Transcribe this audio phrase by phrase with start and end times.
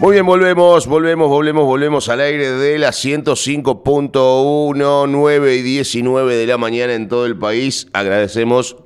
[0.00, 6.46] Muy bien, volvemos, volvemos, volvemos, volvemos al aire de la 105.1, 9 y 19 de
[6.46, 7.88] la mañana en todo el país.
[7.92, 8.76] Agradecemos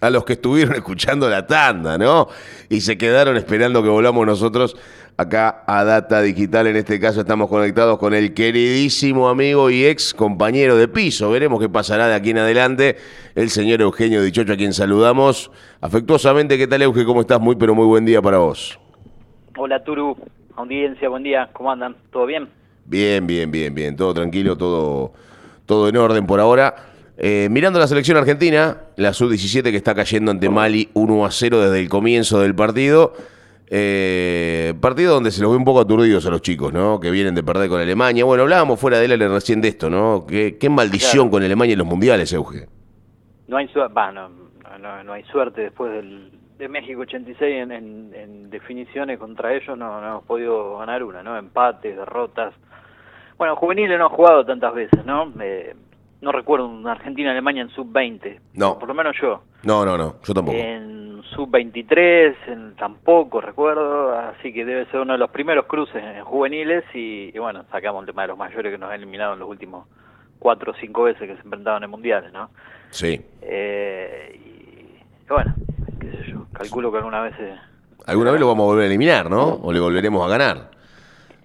[0.00, 2.28] a los que estuvieron escuchando la tanda, ¿no?
[2.68, 4.76] Y se quedaron esperando que volvamos nosotros
[5.16, 6.68] acá a Data Digital.
[6.68, 11.32] En este caso estamos conectados con el queridísimo amigo y ex compañero de piso.
[11.32, 12.96] Veremos qué pasará de aquí en adelante.
[13.34, 16.58] El señor Eugenio Dichocho, a quien saludamos afectuosamente.
[16.58, 17.08] ¿Qué tal, Eugenio?
[17.08, 17.40] ¿Cómo estás?
[17.40, 18.78] Muy, pero muy buen día para vos.
[19.54, 20.16] Hola Turu,
[20.56, 21.94] audiencia, buen día, ¿cómo andan?
[22.10, 22.48] ¿Todo bien?
[22.86, 25.12] Bien, bien, bien, bien, todo tranquilo, todo,
[25.66, 26.74] todo en orden por ahora.
[27.18, 31.60] Eh, mirando la selección argentina, la sub-17 que está cayendo ante Mali 1 a 0
[31.60, 33.12] desde el comienzo del partido.
[33.68, 36.98] Eh, partido donde se los ve un poco aturdidos a los chicos, ¿no?
[36.98, 38.24] Que vienen de perder con Alemania.
[38.24, 40.24] Bueno, hablábamos fuera de él recién de esto, ¿no?
[40.26, 42.68] Qué, qué maldición con Alemania en los mundiales, Euge.
[43.48, 46.31] No hay, no, no hay suerte después del,
[46.62, 51.36] de México 86 en, en, definiciones contra ellos no, no, hemos podido ganar una, ¿no?
[51.36, 52.54] Empates, derrotas.
[53.36, 55.32] Bueno, juveniles no han jugado tantas veces, ¿no?
[55.40, 55.74] Eh,
[56.20, 58.38] no recuerdo una Argentina-Alemania en sub-20.
[58.54, 58.78] No.
[58.78, 59.42] Por lo menos yo.
[59.64, 60.56] No, no, no, yo tampoco.
[60.56, 66.84] En sub-23 tampoco recuerdo, así que debe ser uno de los primeros cruces en juveniles
[66.94, 69.88] y, bueno, sacamos el tema de los mayores que nos han eliminado en los últimos
[70.38, 72.50] cuatro o cinco veces que se enfrentaban en mundiales, ¿no?
[72.90, 73.20] Sí.
[73.40, 74.40] Eh,
[75.24, 75.54] y bueno,
[76.62, 77.34] calculo que alguna vez...
[78.06, 79.60] Alguna vez lo vamos a volver a eliminar, ¿no?
[79.62, 80.70] O le volveremos a ganar.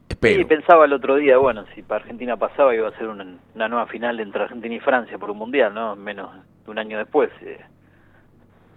[0.10, 0.38] Espero.
[0.38, 3.86] Sí, pensaba el otro día, bueno, si para Argentina pasaba iba a ser una, nueva
[3.88, 5.96] final entre Argentina y Francia por un mundial, ¿no?
[5.96, 6.32] Menos
[6.66, 7.30] de un año después.
[7.42, 7.60] Eh.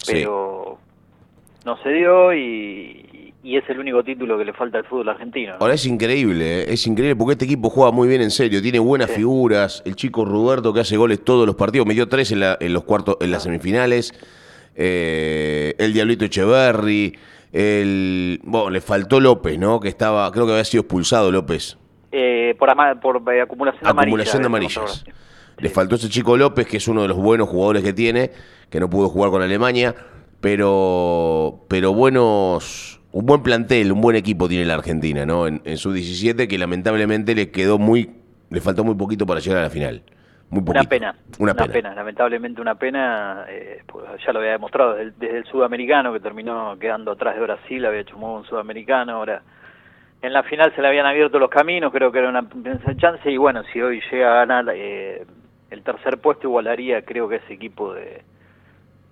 [0.06, 0.78] Pero
[1.64, 5.54] no se dio y, es el único título que le falta al fútbol argentino.
[5.60, 6.72] Ahora es increíble, ¿eh?
[6.72, 9.82] es increíble porque este equipo juega muy bien en serio, tiene buenas figuras.
[9.86, 13.16] El chico Roberto que hace goles todos los partidos, metió tres en, en los cuartos,
[13.20, 14.12] en las semifinales
[14.74, 17.16] eh, el Diablito Echeverry,
[17.52, 19.80] el, bueno, le faltó López, ¿no?
[19.80, 21.76] Que estaba, creo que había sido expulsado López.
[22.12, 25.04] Eh, por, por eh, acumulación, acumulación de amarillas.
[25.58, 28.30] Le faltó ese chico López, que es uno de los buenos jugadores que tiene,
[28.70, 29.94] que no pudo jugar con Alemania,
[30.40, 35.46] pero, pero buenos, un buen plantel, un buen equipo tiene la Argentina, ¿no?
[35.46, 38.10] En, en su 17, que lamentablemente le quedó muy,
[38.48, 40.02] le faltó muy poquito para llegar a la final
[40.50, 41.94] una pena, una, pena.
[41.94, 47.12] lamentablemente una pena, eh, pues ya lo había demostrado desde, el sudamericano que terminó quedando
[47.12, 49.42] atrás de Brasil, había hecho un sudamericano, ahora
[50.22, 52.44] en la final se le habían abierto los caminos, creo que era una
[52.96, 55.24] chance y bueno, si hoy llega a ganar eh,
[55.70, 58.22] el tercer puesto igualaría creo que ese equipo de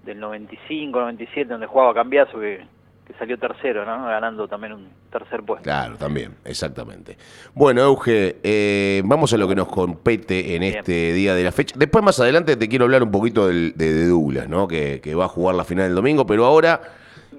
[0.05, 2.65] del 95, 97 donde jugaba Cambiazo que
[3.09, 4.05] que salió tercero, ¿no?
[4.05, 5.65] Ganando también un tercer puesto.
[5.65, 7.17] Claro, también, exactamente.
[7.55, 11.75] Bueno, Euge, eh, vamos a lo que nos compete en este día de la fecha.
[11.79, 14.69] Después, más adelante, te quiero hablar un poquito de, de Douglas, ¿no?
[14.69, 16.83] Que, va a jugar la final el domingo, pero ahora,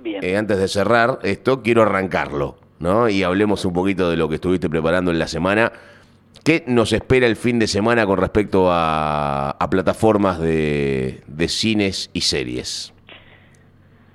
[0.03, 3.07] eh, antes de cerrar esto, quiero arrancarlo, ¿no?
[3.07, 5.71] Y hablemos un poquito de lo que estuviste preparando en la semana.
[6.43, 12.21] ¿Qué nos espera el fin de semana con respecto a, plataformas de, de cines y
[12.21, 12.91] series?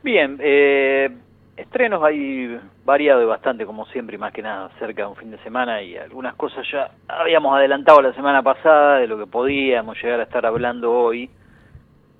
[0.02, 1.10] Bien, eh,
[1.56, 5.38] Estrenos hay variado bastante, como siempre, y más que nada cerca de un fin de
[5.38, 10.18] semana, y algunas cosas ya habíamos adelantado la semana pasada de lo que podíamos llegar
[10.18, 11.30] a estar hablando hoy,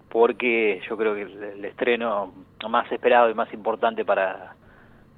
[0.09, 2.33] porque yo creo que el, estreno
[2.69, 4.55] más esperado y más importante para,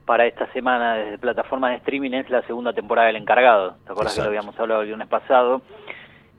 [0.07, 3.77] para esta semana desde plataformas de streaming es la segunda temporada del Encargado.
[3.85, 5.61] ¿Te acuerdas que lo habíamos hablado el lunes pasado?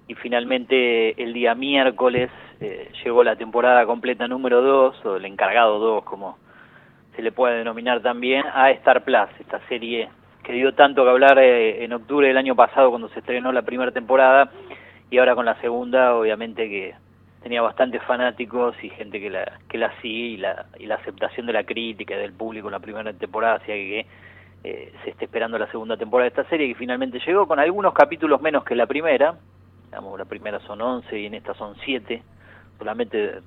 [0.08, 5.78] Y finalmente el día miércoles eh, llegó la temporada completa número 2, o el Encargado
[5.78, 6.40] 2, como
[7.18, 10.08] se le puede denominar también, a Star Plus, esta serie
[10.44, 13.64] que dio tanto que hablar eh, en octubre del año pasado cuando se estrenó la
[13.64, 14.52] primera temporada
[15.10, 16.94] y ahora con la segunda obviamente que
[17.42, 21.48] tenía bastantes fanáticos y gente que la que la sigue y la, y la aceptación
[21.48, 24.06] de la crítica y del público en la primera temporada hacía que
[24.64, 27.94] eh, se esté esperando la segunda temporada de esta serie que finalmente llegó con algunos
[27.94, 29.36] capítulos menos que la primera,
[29.86, 32.22] digamos la primera son 11 y en esta son 7,
[32.78, 33.42] solamente de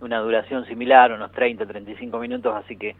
[0.00, 2.94] una duración similar, unos 30, 35 minutos, así que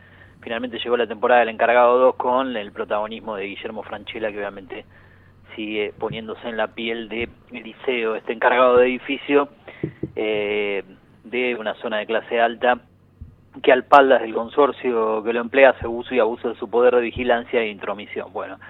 [0.47, 4.85] finalmente llegó la temporada del encargado 2 con el protagonismo de Guillermo Franchella, que obviamente
[5.57, 9.49] sigue poniéndose en la piel de Eliseo, este encargado de edificio
[10.15, 10.85] eh,
[11.25, 12.79] de una zona de clase alta
[13.61, 16.95] que al paldas del consorcio que lo emplea hace uso y abuso de su poder
[16.95, 18.33] de vigilancia e intromisión.
[18.33, 18.61] Bueno,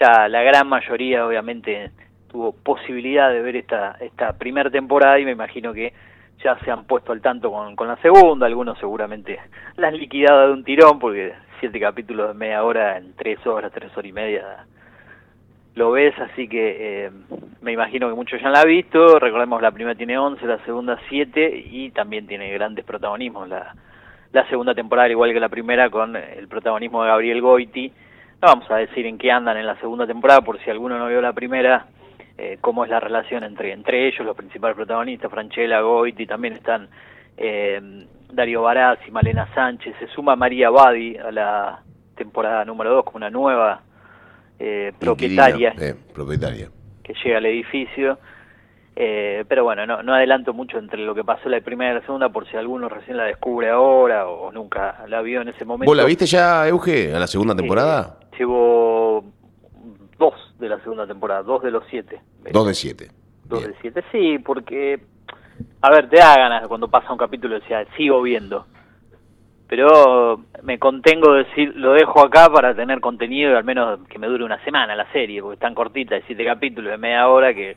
[0.00, 1.92] ya la gran mayoría obviamente
[2.28, 5.92] tuvo posibilidad de ver esta, esta primera temporada y me imagino que
[6.42, 9.38] ya se han puesto al tanto con, con la segunda, algunos seguramente
[9.76, 13.72] la han liquidado de un tirón, porque siete capítulos de media hora en tres horas,
[13.72, 14.64] tres horas y media
[15.74, 17.10] lo ves, así que eh,
[17.62, 20.98] me imagino que muchos ya la han visto, recordemos la primera tiene 11, la segunda
[21.08, 23.74] 7 y también tiene grandes protagonismos, la,
[24.32, 27.92] la segunda temporada igual que la primera con el protagonismo de Gabriel Goiti,
[28.42, 31.08] no vamos a decir en qué andan en la segunda temporada, por si alguno no
[31.08, 31.86] vio la primera,
[32.40, 36.88] eh, cómo es la relación entre, entre ellos, los principales protagonistas, Franchella, Goiti, también están
[37.36, 41.82] eh, Darío Barazzi, Malena Sánchez, se suma María Badi a la
[42.14, 43.82] temporada número 2 como una nueva
[44.58, 46.70] eh, propietaria, eh, propietaria
[47.02, 48.18] que llega al edificio.
[48.96, 52.06] Eh, pero bueno, no, no adelanto mucho entre lo que pasó la primera y la
[52.06, 55.90] segunda por si alguno recién la descubre ahora o nunca la vio en ese momento.
[55.90, 58.18] ¿Vos la viste ya, Euge, a la segunda temporada?
[58.38, 59.24] Llevo
[60.18, 62.20] dos de la segunda temporada, dos de los siete.
[62.52, 63.10] Dos de siete.
[63.44, 65.00] Dos de siete, sí, porque,
[65.80, 68.66] a ver, te da ganas cuando pasa un capítulo, decía, sigo viendo
[69.70, 74.18] pero me contengo de decir, lo dejo acá para tener contenido y al menos que
[74.18, 77.28] me dure una semana la serie, porque es tan cortita, de siete capítulos de media
[77.28, 77.76] hora que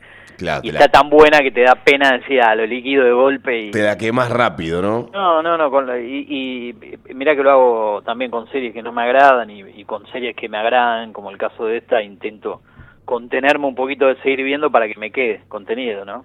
[0.64, 3.70] y está tan buena que te da pena decir, a lo líquido de golpe y...
[3.70, 5.08] Te da que más rápido, ¿no?
[5.12, 6.74] No, no, no, con y, y,
[7.14, 10.48] mira que lo hago también con series que no me agradan y, con series que
[10.48, 12.62] me agradan, como el caso de esta, intento
[13.04, 16.24] contenerme un poquito de seguir viendo para que me quede contenido, ¿no?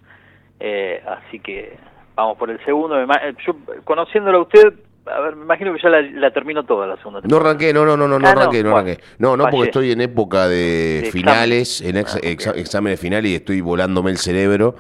[0.59, 1.77] Eh, así que
[2.15, 2.95] vamos por el segundo.
[3.45, 3.55] Yo,
[3.85, 4.73] conociéndolo a usted,
[5.05, 7.43] a ver, me imagino que ya la, termino toda la segunda temporada.
[7.43, 8.99] No arranqué, no, no, no, no, no ah, arranqué, no, arranqué.
[9.17, 12.03] No, no, porque estoy en época de, finales, en ah,
[12.55, 14.75] exámenes finales y estoy volándome el cerebro,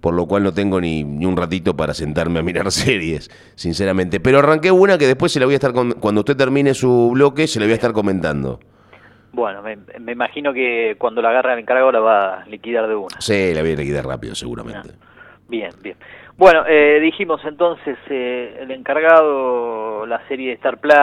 [0.00, 4.20] por lo cual no tengo ni, ni, un ratito para sentarme a mirar series, sinceramente.
[4.20, 7.46] Pero arranqué una que después se la voy a estar, cuando usted termine su bloque,
[7.46, 8.60] se la voy a estar comentando.
[9.32, 12.94] Bueno, me, me imagino que cuando la agarra el encargo la va a liquidar de
[12.94, 13.20] una.
[13.20, 14.90] Sí, la voy a liquidar rápido, seguramente.
[15.48, 15.96] Bien, bien.
[16.36, 20.94] Bueno, eh, dijimos entonces eh, el encargado, la serie de Star Plus,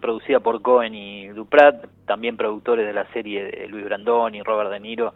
[0.00, 4.70] producida por Cohen y Duprat, también productores de la serie de Luis Brandón y Robert
[4.70, 5.14] De Niro,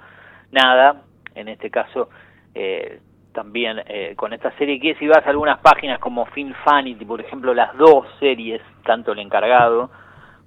[0.52, 1.02] nada,
[1.34, 2.08] en este caso
[2.55, 3.00] eh,
[3.32, 3.82] también
[4.14, 7.76] con esta serie que si vas a algunas páginas como Film Fanity, por ejemplo, las
[7.76, 9.90] dos series, tanto el encargado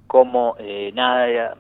[0.08, 0.56] como
[0.94, 1.58] nada,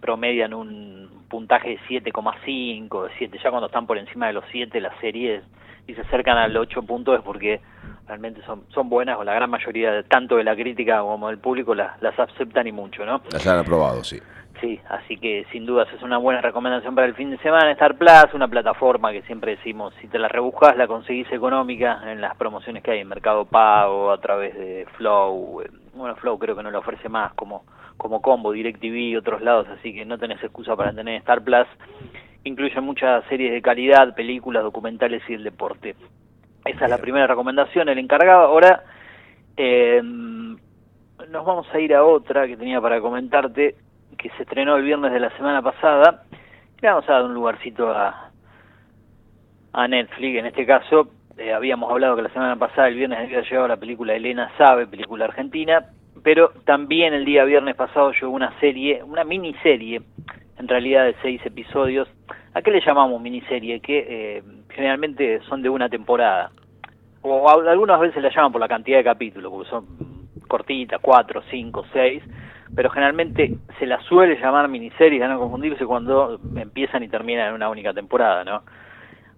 [0.00, 4.80] promedian un puntaje de 7,5, de 7, ya cuando están por encima de los 7
[4.80, 5.42] las series
[5.86, 7.60] y se acercan al 8 puntos es porque
[8.06, 11.74] realmente son, son buenas o la gran mayoría, tanto de la crítica como del público,
[11.74, 13.22] las, las aceptan y mucho, ¿no?
[13.32, 14.20] Las han aprobado, sí.
[14.60, 17.72] Sí, así que sin dudas es una buena recomendación para el fin de semana.
[17.72, 22.20] Star Plus, una plataforma que siempre decimos, si te la rebuscas, la conseguís económica en
[22.20, 25.62] las promociones que hay en Mercado Pago, a través de Flow.
[25.62, 27.64] Eh, bueno, Flow creo que no lo ofrece más como,
[28.02, 31.66] como combo, DirecTV y otros lados, así que no tenés excusa para tener Star Plus
[32.44, 35.94] incluye muchas series de calidad, películas, documentales y el deporte.
[36.64, 38.42] Esa es la primera recomendación, el encargado.
[38.42, 38.84] Ahora
[39.56, 43.76] eh, nos vamos a ir a otra que tenía para comentarte,
[44.18, 46.24] que se estrenó el viernes de la semana pasada.
[46.80, 48.30] Le vamos a dar un lugarcito a,
[49.72, 51.10] a Netflix, en este caso.
[51.38, 54.86] Eh, habíamos hablado que la semana pasada, el viernes, había llegado la película Elena Sabe,
[54.86, 55.86] película argentina,
[56.22, 60.02] pero también el día viernes pasado llegó una serie, una miniserie
[60.58, 62.08] en realidad de seis episodios.
[62.54, 63.80] ¿A qué le llamamos miniserie?
[63.80, 66.50] Que eh, generalmente son de una temporada.
[67.22, 69.86] O algunas veces la llaman por la cantidad de capítulos, porque son
[70.48, 72.22] cortitas, cuatro, cinco, seis,
[72.74, 77.54] pero generalmente se la suele llamar miniserie, a no confundirse cuando empiezan y terminan en
[77.54, 78.62] una única temporada, ¿no?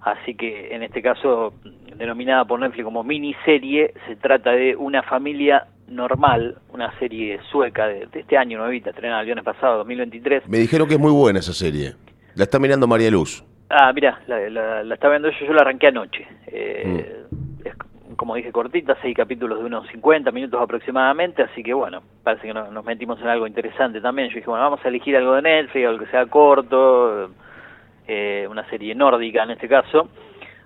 [0.00, 1.54] Así que en este caso,
[1.96, 8.08] denominada por Netflix como miniserie, se trata de una familia normal, una serie sueca de,
[8.12, 10.48] este año, nuevita, estrenada el viernes pasado, 2023.
[10.48, 11.94] Me dijeron que es muy buena esa serie.
[12.34, 13.44] La está mirando María Luz.
[13.70, 16.26] Ah, mira, la, la, está viendo yo, yo la arranqué anoche.
[16.46, 17.66] Eh, mm.
[17.66, 17.74] Es,
[18.16, 22.54] como dije, cortita, seis capítulos de unos 50 minutos aproximadamente, así que bueno, parece que
[22.54, 24.28] nos metimos en algo interesante también.
[24.28, 27.30] Yo dije, bueno, vamos a elegir algo de Netflix, algo que sea corto,
[28.06, 30.08] eh, una serie nórdica en este caso.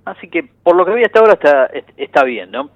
[0.04, 2.70] Así que por lo que vi hasta ahora está, está bien, ¿no?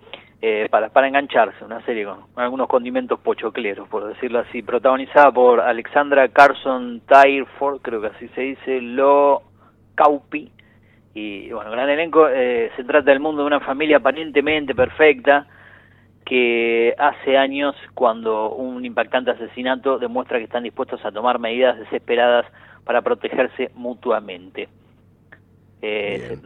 [0.44, 5.60] Eh, para, para engancharse, una serie con algunos condimentos pochocleros, por decirlo así, protagonizada por
[5.60, 9.42] Alexandra Carson Tyreford, creo que así se dice, Lo
[9.94, 10.50] Caupi,
[11.14, 15.46] y bueno, gran elenco, eh, se trata del mundo de una familia aparentemente perfecta,
[16.24, 22.46] que hace años, cuando un impactante asesinato demuestra que están dispuestos a tomar medidas desesperadas
[22.84, 24.68] para protegerse mutuamente.
[25.82, 26.36] Eh,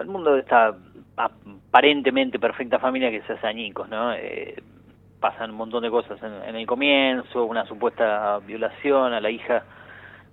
[0.00, 0.74] el mundo está
[1.18, 4.12] aparentemente perfecta familia que se hace añicos, ¿no?
[4.14, 4.62] Eh,
[5.20, 9.64] pasan un montón de cosas en, el comienzo, una supuesta violación a la hija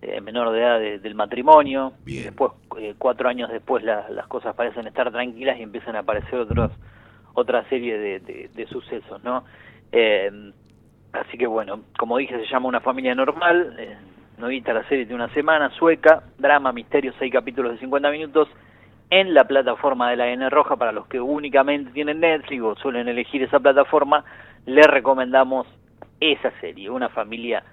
[0.01, 5.11] eh, menor de edad del matrimonio, después eh, cuatro años después las cosas parecen estar
[5.11, 6.71] tranquilas y empiezan a aparecer otros
[7.33, 9.43] otra serie de, de, sucesos, ¿no?
[11.11, 13.75] así que bueno, como dije, se llama Una familia normal,
[14.37, 18.47] novita la serie de una semana, sueca, drama, misterio, seis capítulos de 50 minutos,
[19.09, 23.07] en la plataforma de la N Roja para los que únicamente tienen Netflix o suelen
[23.07, 24.23] elegir esa plataforma,
[24.65, 25.67] les recomendamos
[26.19, 27.63] esa serie, Una familia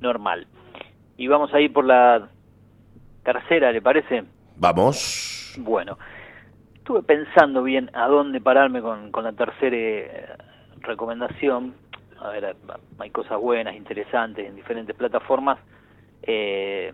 [0.00, 0.46] normal.
[1.16, 2.28] y vamos a ir por la
[3.22, 4.24] tercera, ¿le parece?
[4.56, 5.54] Vamos.
[5.58, 5.98] Bueno,
[6.74, 10.26] estuve pensando bien a dónde pararme con, con la tercera eh,
[10.80, 11.74] recomendación.
[12.20, 12.56] A ver,
[12.98, 15.58] hay cosas buenas, interesantes en diferentes plataformas.
[16.22, 16.92] Eh,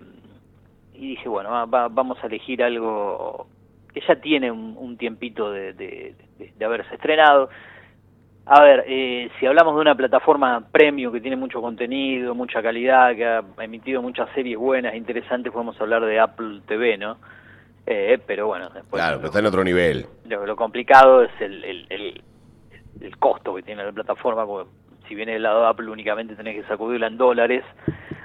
[0.95, 3.47] y dije, bueno, vamos a elegir algo
[3.93, 7.49] que ya tiene un, tiempito de, de, haberse estrenado.
[8.47, 13.15] A ver, eh, si hablamos de una plataforma premium que tiene mucho contenido, mucha calidad,
[13.15, 17.19] que ha emitido muchas series buenas, interesantes, podemos hablar de Apple TV, ¿no?
[17.91, 19.03] Eh, pero bueno, después...
[19.03, 20.07] Claro, pero está en otro nivel.
[20.27, 22.23] Lo, complicado es el, el,
[23.01, 24.71] el, costo que tiene la plataforma, porque
[25.09, 27.65] si viene del lado de Apple únicamente tenés que sacudirla en dólares,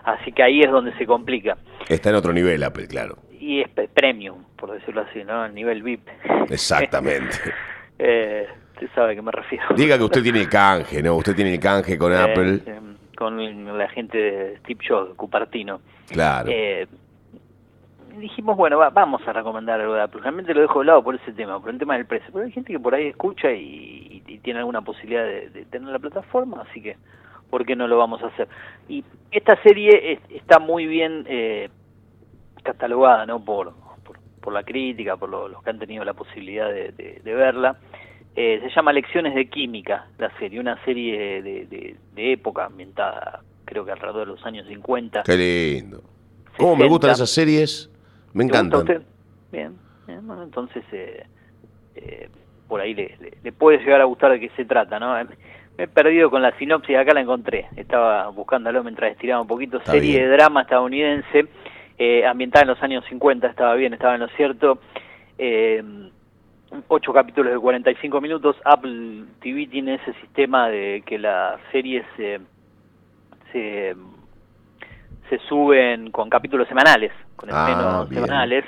[0.04, 1.58] así que ahí es donde se complica.
[1.88, 3.18] Está en otro nivel Apple, claro.
[3.44, 5.44] Y es premium, por decirlo así, ¿no?
[5.44, 6.08] El nivel VIP.
[6.50, 7.36] Exactamente.
[8.00, 9.66] eh, usted sabe a qué me refiero.
[9.76, 11.18] Diga que usted tiene el canje, ¿no?
[11.18, 12.62] Usted tiene el canje con eh, Apple.
[12.66, 12.80] Eh,
[13.18, 15.82] con la gente de Steve Jobs, Cupertino.
[16.08, 16.50] Claro.
[16.54, 16.88] Eh,
[18.18, 20.22] dijimos, bueno, vamos a recomendar algo de Apple.
[20.22, 22.30] Realmente lo dejo de lado por ese tema, por el tema del precio.
[22.32, 26.66] Pero hay gente que por ahí escucha y, tiene alguna posibilidad de, tener la plataforma,
[26.70, 26.96] así que,
[27.50, 28.48] ¿por qué no lo vamos a hacer?
[28.88, 31.70] Y esta serie está muy bien eh,
[32.64, 33.44] catalogada, ¿no?
[33.44, 33.74] Por,
[34.42, 37.78] por, la crítica, por los que han tenido la posibilidad de, verla.
[38.36, 43.86] Eh, se llama Lecciones de Química, la serie, una serie de, de época ambientada, creo
[43.86, 45.24] que alrededor de los años 50.
[45.24, 46.02] Qué lindo.
[46.58, 47.90] ¿Cómo me gustan esas series?
[48.34, 48.84] Me encanta.
[49.52, 49.76] Bien,
[50.08, 51.26] bien bueno, entonces eh,
[51.96, 52.30] eh,
[52.68, 55.14] por ahí le, le, puede llegar a gustar de qué se trata, ¿no?
[55.78, 57.68] Me he perdido con la sinopsis, acá la encontré.
[57.76, 59.82] Estaba buscándolo mientras estiraba un poquito.
[59.86, 61.48] Serie de drama estadounidense,
[61.98, 64.80] eh, ambientada en los años 50, estaba bien, estaba en lo cierto.
[65.38, 65.84] Eh,
[66.88, 68.56] ocho capítulos de 45 minutos.
[68.66, 72.40] Apple TV tiene ese sistema de que las series se,
[73.52, 73.96] se,
[75.30, 78.66] se suben con capítulos semanales con ah, semanales.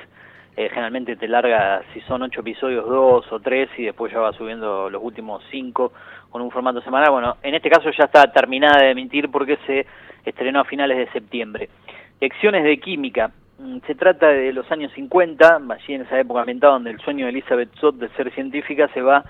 [0.58, 4.32] Eh, generalmente te larga, si son ocho episodios, dos o tres, y después ya va
[4.32, 5.92] subiendo los últimos cinco
[6.30, 7.12] con un formato semanal.
[7.12, 9.86] Bueno, en este caso ya está terminada de emitir porque se
[10.24, 11.70] estrenó a finales de septiembre.
[12.20, 13.32] Lecciones de química.
[13.60, 17.26] Mm, se trata de los años 50, allí en esa época ambientada donde el sueño
[17.26, 19.24] de Elizabeth Zott de ser científica se va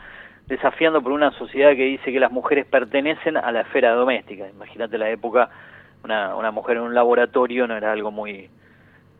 [0.47, 4.47] desafiando por una sociedad que dice que las mujeres pertenecen a la esfera doméstica.
[4.47, 5.49] Imagínate la época,
[6.03, 8.49] una, una mujer en un laboratorio no era algo muy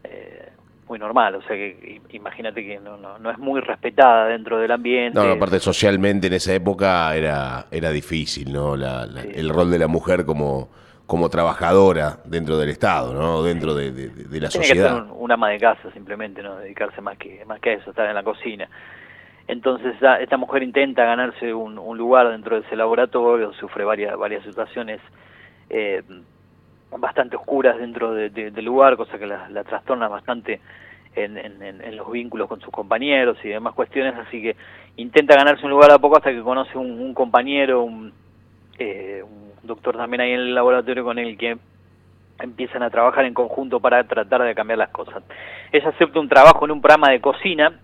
[0.03, 0.49] eh,
[0.87, 5.17] muy normal, o sea que imagínate que no, no, es muy respetada dentro del ambiente.
[5.17, 8.75] No, aparte socialmente en esa época era, era difícil, ¿no?
[8.75, 10.69] El rol de la mujer como,
[11.05, 13.43] como trabajadora dentro del Estado, ¿no?
[13.43, 13.91] Dentro de,
[14.39, 15.01] la sociedad.
[15.01, 16.57] Que ser un, ama de casa simplemente, ¿no?
[16.57, 18.67] Dedicarse más que, más que a eso, estar en la cocina.
[19.47, 24.43] Entonces esta, mujer intenta ganarse un, un, lugar dentro de ese laboratorio, sufre varias, varias
[24.43, 24.99] situaciones
[25.69, 26.01] eh,
[26.97, 30.61] bastante oscuras dentro del lugar, cosa que la, trastorna bastante
[31.15, 34.55] en, en, los vínculos con sus compañeros y demás cuestiones, así que
[34.97, 38.13] intenta ganarse un lugar a poco hasta que conoce un, compañero, un,
[38.79, 41.57] eh, un doctor también ahí en el laboratorio con el que
[42.39, 45.23] empiezan a trabajar en conjunto para tratar de cambiar las cosas.
[45.71, 47.79] Ella acepta un trabajo en un programa de cocina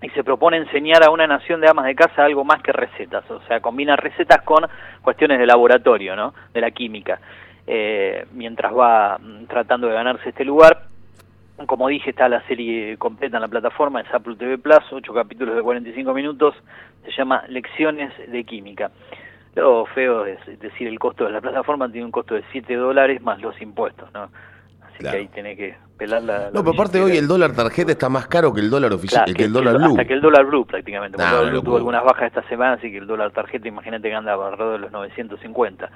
[0.00, 3.30] y se propone enseñar a una nación de amas de casa algo más que recetas,
[3.30, 4.66] o sea, combina recetas con
[5.02, 6.34] cuestiones de laboratorio, ¿no?
[6.52, 7.20] De la química
[7.66, 10.86] eh, mientras va mm, tratando de ganarse este lugar.
[11.66, 15.54] Como dije, está la serie completa en la plataforma, es Apple TV Plus, 8 capítulos
[15.54, 16.56] de 45 minutos,
[17.04, 18.90] se llama Lecciones de Química.
[19.54, 23.20] Lo feo es decir, el costo de la plataforma tiene un costo de 7 dólares
[23.20, 24.30] más los impuestos, ¿no?
[24.82, 26.50] Así que ahí tiene que pelar la...
[26.50, 29.44] no, pero aparte hoy el dólar tarjeta está más caro que el dólar oficial, que,
[29.44, 29.90] el dólar blue.
[29.90, 31.22] Hasta que el dólar blue prácticamente.
[31.22, 34.14] el dólar blue tuvo algunas bajas esta semana, así que el dólar tarjeta, imagínate que
[34.14, 35.90] anda alrededor de los 950.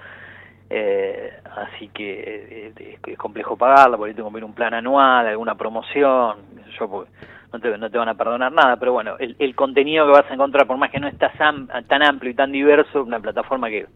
[0.68, 5.54] Eh, así que eh, es, complejo pagarla, porque tengo que ver un plan anual, alguna
[5.54, 6.38] promoción,
[6.78, 7.06] yo
[7.52, 10.30] no te, no te van a perdonar nada, pero bueno, el, el contenido que vas
[10.30, 13.86] a encontrar, por más que no está tan amplio y tan diverso, una plataforma que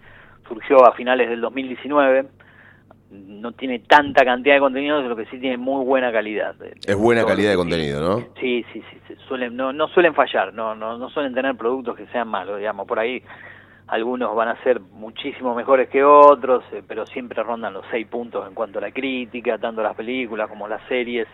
[0.49, 2.27] surgió a finales del 2019,
[3.11, 6.55] no tiene tanta cantidad de contenido, lo que sí tiene muy buena calidad.
[6.87, 8.27] Es buena calidad de contenido, ¿no?
[8.41, 12.07] Sí, sí, sí, suelen, no, no suelen fallar, no, no, no suelen tener productos que
[12.07, 13.23] sean malos, digamos, por ahí
[13.91, 18.47] algunos van a ser muchísimo mejores que otros, eh, pero siempre rondan los seis puntos
[18.47, 21.27] en cuanto a la crítica, tanto las películas como las series.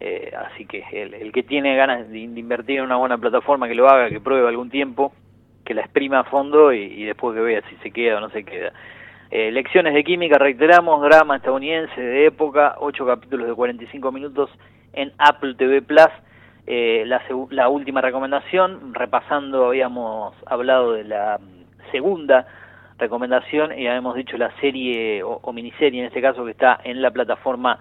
[0.00, 3.88] Eh, así que el, que tiene ganas de, invertir en una buena plataforma, que lo
[3.88, 5.12] haga, que pruebe algún tiempo,
[5.64, 8.44] que la exprima a fondo y, después que vea si se queda o no se
[8.44, 8.72] queda.
[9.30, 14.50] Eh, lecciones de química, reiteramos, drama estadounidense de época, ocho capítulos de 45 minutos
[14.92, 16.10] en Apple TV Plus.
[16.66, 21.40] la, la última recomendación, repasando, habíamos hablado de la
[21.90, 22.46] segunda
[22.98, 27.02] recomendación, y ya hemos dicho la serie o, miniserie en este caso que está en
[27.02, 27.78] la plataforma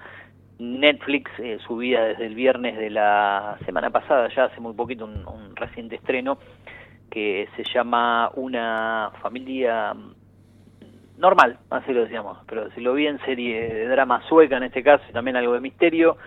[0.59, 5.55] Netflix eh, subida desde el viernes de la semana pasada, ya hace muy poquito, un,
[5.55, 6.37] reciente estreno
[7.09, 9.95] que se llama Una familia
[11.17, 14.83] normal, así lo decíamos, pero si lo vi en serie de drama sueca en este
[14.83, 16.17] caso y también algo de misterio,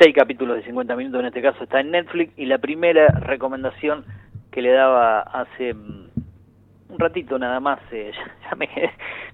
[0.00, 4.04] seis capítulos de 50 minutos en este caso está en Netflix y la primera recomendación
[4.50, 6.11] que le daba hace mm,
[6.92, 8.12] un ratito nada más, eh,
[8.50, 8.68] ya, me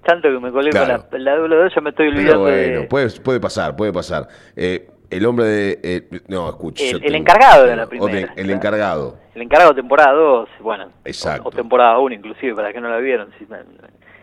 [0.05, 3.39] tanto que me colé con la, la doble ya me estoy olvidando bueno, puede, puede
[3.39, 4.27] pasar, puede pasar.
[4.55, 5.79] Eh, el hombre de...
[5.81, 6.83] Eh, no, escucha.
[6.83, 8.31] El, encargado de la primera.
[8.35, 9.17] el encargado.
[9.33, 10.89] El encargado temporada 2, bueno.
[11.03, 11.49] Exacto.
[11.49, 13.29] O, temporada 1 inclusive, para que no la vieron.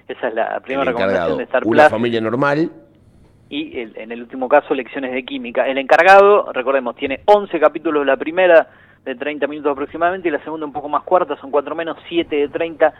[0.07, 1.73] esa es la primera recomendación de Star Plus.
[1.73, 2.71] Una familia normal.
[3.49, 5.66] Y en el último caso, lecciones de química.
[5.69, 8.69] El encargado, recordemos, tiene 11 capítulos la primera
[9.07, 12.35] de 30 minutos aproximadamente y la segunda un poco más cuarta, son cuatro menos, 7
[12.35, 12.93] de 30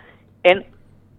[0.43, 0.65] en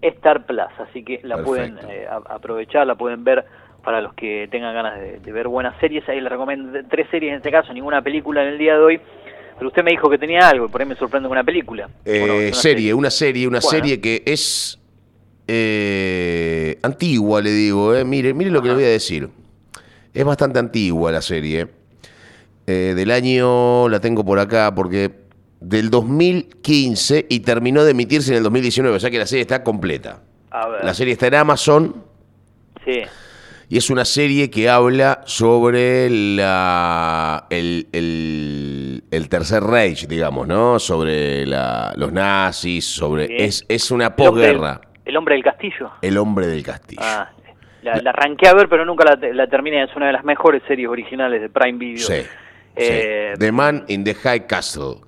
[0.01, 3.45] Star Plus, así que la pueden eh, aprovechar, la pueden ver
[3.83, 6.07] para los que tengan ganas de, ver buenas series.
[6.09, 9.01] Ahí les recomiendo tres series en este caso, ninguna película en el día de hoy.
[9.57, 11.89] Pero usted me dijo que tenía algo, por ahí me sorprende una película.
[12.05, 14.77] Eh, serie, una serie, una serie que es
[15.47, 17.95] eh, antigua, le digo.
[17.95, 18.03] Eh.
[18.03, 19.29] Mire, mire lo que le voy a decir.
[20.13, 21.67] Es bastante antigua la serie.
[22.65, 25.26] del año, la tengo por acá porque
[25.59, 29.63] del 2015 y terminó de emitirse en el 2019, o sea que la serie está
[29.63, 30.21] completa.
[30.81, 32.03] La serie está en Amazon.
[32.83, 33.01] Sí.
[33.69, 40.79] Y es una serie que habla sobre la, el, el, Tercer Reich, digamos, ¿no?
[40.79, 43.43] Sobre la, los nazis, sobre...
[43.43, 44.79] Es, es una posguerra.
[45.03, 45.91] El, hombre del castillo.
[46.01, 47.01] El hombre del castillo.
[47.03, 47.29] Ah,
[47.83, 49.83] la, la arranqué a ver, pero nunca la, la, terminé.
[49.83, 52.07] Es una de las mejores series originales de Prime Video.
[52.07, 52.25] Sí.
[52.77, 55.06] Eh, The Man in the High Castle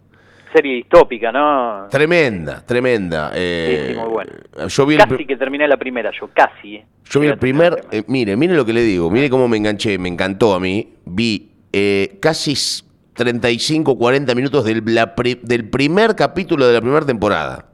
[0.53, 1.87] serie distópica, ¿no?
[1.89, 3.31] Tremenda, tremenda.
[3.33, 4.31] Eh, sí, muy buena.
[4.67, 6.75] Yo vi casi que terminé la primera, yo casi.
[6.75, 6.85] Eh.
[7.09, 9.97] Yo vi el primer, eh, mire, mire lo que le digo, mire cómo me enganché,
[9.97, 10.93] me encantó a mí.
[11.05, 12.55] Vi eh, casi
[13.13, 17.65] 35, 40 minutos del, del primer capítulo de la primera temporada.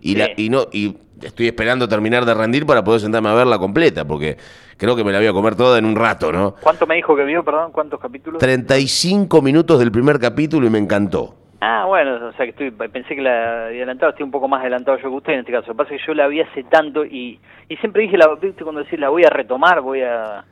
[0.00, 3.58] Y, la, y, no, y estoy esperando terminar de rendir para poder sentarme a verla
[3.58, 4.36] completa, porque
[4.76, 6.54] creo que me la voy a comer toda en un rato, ¿no?
[6.60, 7.72] ¿Cuánto me dijo que vio, perdón?
[7.72, 8.40] ¿Cuántos capítulos?
[8.40, 11.36] 35 minutos del primer capítulo y me encantó.
[11.60, 14.62] Ah, bueno, o sea que estoy, pensé que la había adelantado, estoy un poco más
[14.62, 15.68] adelantado yo que usted en este caso.
[15.68, 18.30] Lo que pasa es que yo la vi hace tanto y, y siempre dije, la,
[18.62, 20.44] cuando decís la voy a retomar, voy a...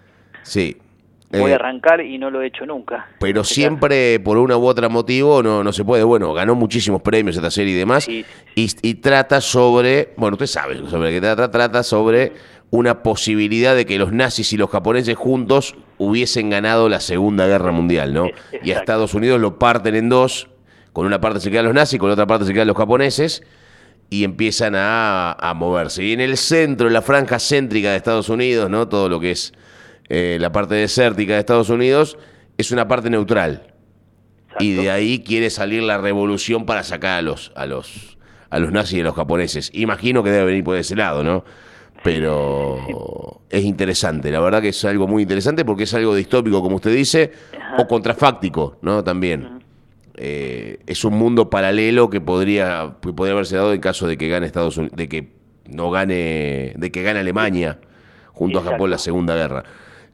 [0.42, 0.77] Sí.
[1.31, 3.07] Voy a eh, arrancar y no lo he hecho nunca.
[3.21, 6.03] Pero este siempre, por una u otra motivo, no, no se puede.
[6.03, 8.09] Bueno, ganó muchísimos premios esta serie y demás.
[8.09, 12.33] Y, y, trata sobre, bueno, usted sabe sobre qué trata, trata sobre
[12.71, 17.73] una posibilidad de que los nazis y los japoneses juntos hubiesen ganado la Segunda Guerra
[17.73, 18.27] Mundial, ¿no?
[18.62, 20.49] Y a Estados Unidos lo parten en dos
[20.92, 23.42] con una parte se quedan los nazis, con la otra parte se quedan los japoneses,
[24.11, 26.05] y empiezan a, moverse.
[26.05, 28.88] Y en el centro, en la franja céntrica de Estados Unidos, ¿no?
[28.88, 29.53] todo lo que es
[30.09, 32.16] eh, la parte desértica de Estados Unidos,
[32.57, 33.74] es una parte neutral.
[34.59, 38.18] Y de ahí quiere salir la revolución para sacar a los, a los,
[38.51, 39.70] a los nazis y a los japoneses.
[39.74, 41.44] Imagino que debe venir por ese lado, ¿no?
[42.03, 46.77] Pero es interesante, la verdad que es algo muy interesante porque es algo distópico, como
[46.77, 47.33] usted dice,
[47.77, 49.03] o contrafáctico, ¿no?
[49.03, 49.58] También.
[50.20, 54.28] Eh, es un mundo paralelo que podría, que podría haberse dado en caso de que
[54.28, 55.28] gane Estados Unidos, de que
[55.68, 57.78] no gane, de que gane Alemania
[58.33, 59.62] junto a Japón la Segunda Guerra.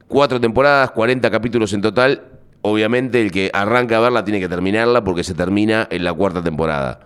[0.07, 2.21] Cuatro temporadas, 40 capítulos en total.
[2.61, 6.43] Obviamente el que arranca a verla tiene que terminarla porque se termina en la cuarta
[6.43, 6.99] temporada.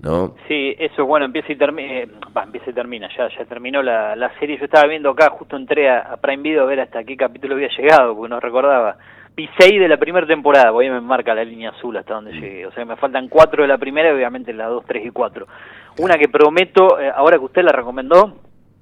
[0.00, 0.34] ¿No?
[0.46, 2.08] Sí, eso bueno, empieza y termina, eh,
[2.42, 6.00] empieza y termina, ya, ya terminó la, serie, yo estaba viendo acá, justo entré a,
[6.00, 8.98] a Prime Video a ver hasta qué capítulo había llegado, porque no recordaba,
[9.36, 12.66] 6 de la primera temporada, voy a me marca la línea azul hasta donde llegué.
[12.66, 15.46] O sea, me faltan 4 de la primera y obviamente la 2, 3 y 4.
[15.98, 18.36] Una que prometo, eh, ahora que usted la recomendó,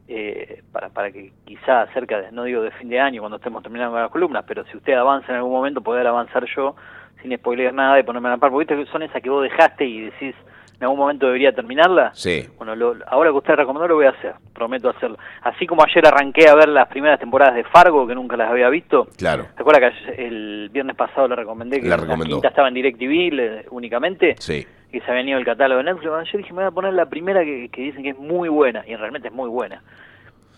[0.09, 3.62] eh, para, para que quizá cerca, de, no digo de fin de año, cuando estemos
[3.62, 6.77] terminando las columnas, pero si usted avanza en algún momento, poder avanzar yo
[7.23, 10.03] sin spoiler nada y ponerme a la par, porque son esas que vos dejaste y
[10.03, 10.35] decís,
[10.83, 12.11] en algún momento debería terminarla.
[12.12, 12.45] Sí.
[12.59, 12.73] Bueno,
[13.07, 15.16] ahora que usted recomendó lo voy a hacer, prometo hacerlo.
[15.42, 18.68] Así como ayer arranqué a ver las primeras temporadas de Fargo, que nunca las había
[18.68, 19.07] visto.
[19.16, 19.47] Claro.
[19.55, 23.68] ¿Se acuerda que el viernes pasado le recomendé que la, la quinta estaba en DirecTV
[23.71, 24.35] únicamente?
[24.40, 24.66] Sí.
[24.90, 26.33] Que se había ido el catálogo de Netflix.
[26.33, 28.97] Yo dije, me voy a poner la primera que, dicen que es muy buena, y
[28.97, 29.85] realmente es muy buena.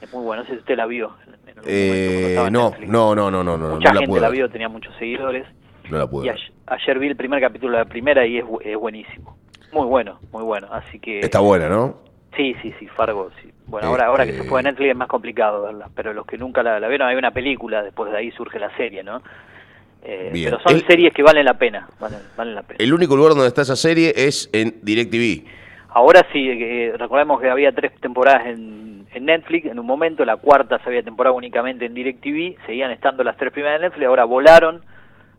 [0.00, 1.14] Es muy buena, no sé si usted la vio.
[1.66, 5.46] eh, no, no, no, no, no, no, Mucha no gente la, vio, tenía muchos seguidores.
[5.90, 6.28] No la pude.
[6.28, 6.30] Y
[6.66, 9.36] ayer, vi el primer capítulo de la primera y es, es buenísimo.
[9.74, 10.68] Muy bueno, muy bueno.
[10.70, 11.18] Así que.
[11.18, 11.96] Está buena, ¿no?
[12.36, 13.50] Sí, sí, sí, Fargo, sí.
[13.66, 16.38] Bueno, ahora, ahora que se fue a Netflix es más complicado verla, pero los que
[16.38, 19.20] nunca la, vieron, hay una película, después de ahí surge la serie, ¿no?
[20.04, 22.76] Eh, pero son series que valen la pena, valen, la pena.
[22.78, 25.44] El único lugar donde está esa serie es en DirecTV.
[25.88, 30.36] Ahora sí, eh, recordemos que había tres temporadas en, en, Netflix, en un momento, la
[30.36, 34.24] cuarta se había temporada únicamente en DirecTV, seguían estando las tres primeras en Netflix, ahora
[34.24, 34.82] volaron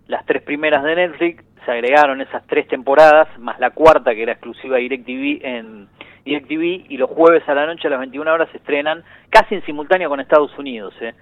[0.08, 4.34] las tres primeras de Netflix, se agregaron esas tres temporadas, más la cuarta que era
[4.34, 5.88] exclusiva de DirecTV en
[6.24, 9.66] DirecTV, y los jueves a la noche a las 21 horas se estrenan casi en
[9.66, 11.14] simultáneo con Estados Unidos, ¿eh?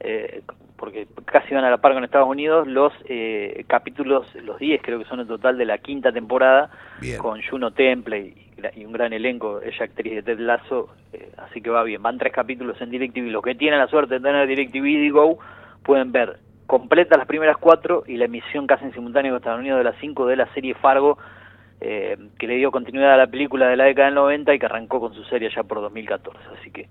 [0.00, 0.42] Eh,
[0.76, 4.98] porque casi van a la par con Estados Unidos, los eh, capítulos, los 10 creo
[4.98, 6.70] que son en total de la quinta temporada,
[7.18, 8.34] con Juno Temple
[8.74, 12.18] y, un gran elenco, ella actriz de Ted Lasso, eh, así que va bien, van
[12.18, 15.38] tres capítulos en DirecTV, los que tienen la suerte de tener DirecTV Go
[15.84, 16.38] pueden ver
[16.72, 19.96] completa las primeras cuatro y la emisión casi en simultáneo con Estados Unidos de las
[20.00, 21.18] cinco de la serie Fargo,
[21.80, 25.00] que le dio continuidad a la película de la década del 90 y que arrancó
[25.00, 26.88] con su serie ya por 2014, así que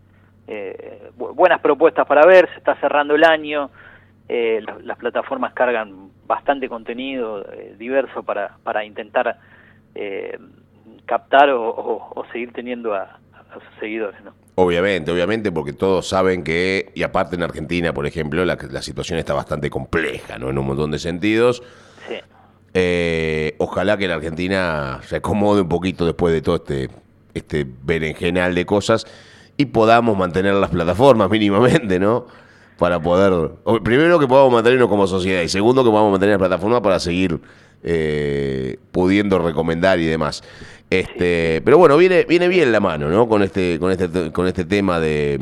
[0.48, 3.72] eh, buenas propuestas para ver, se está cerrando el año,
[4.34, 9.38] eh, las, plataformas cargan bastante contenido eh, diverso para, para intentar
[9.94, 10.40] eh,
[11.06, 13.20] captar o, seguir teniendo a,
[13.54, 14.24] sus seguidores.
[14.24, 14.34] ¿no?
[14.56, 19.18] Obviamente, obviamente, porque todos saben que, y aparte en Argentina, por ejemplo, la, la situación
[19.18, 20.50] está bastante compleja, ¿no?
[20.50, 21.64] En un montón de sentidos.
[22.08, 23.54] Sí.
[23.58, 26.90] ojalá que la Argentina se acomode un poquito después de todo este,
[27.34, 29.06] este berenjenal de cosas
[29.58, 32.26] y podamos mantener las plataformas mínimamente, ¿no?
[32.78, 33.52] Para poder,
[33.84, 37.40] primero que podamos mantenernos como sociedad y segundo que podamos mantener las plataformas para seguir
[37.84, 40.44] eh, pudiendo recomendar y demás.
[40.92, 43.30] Este, pero bueno, viene, viene bien la mano, ¿no?
[43.30, 45.40] Con este, con este, con este tema de,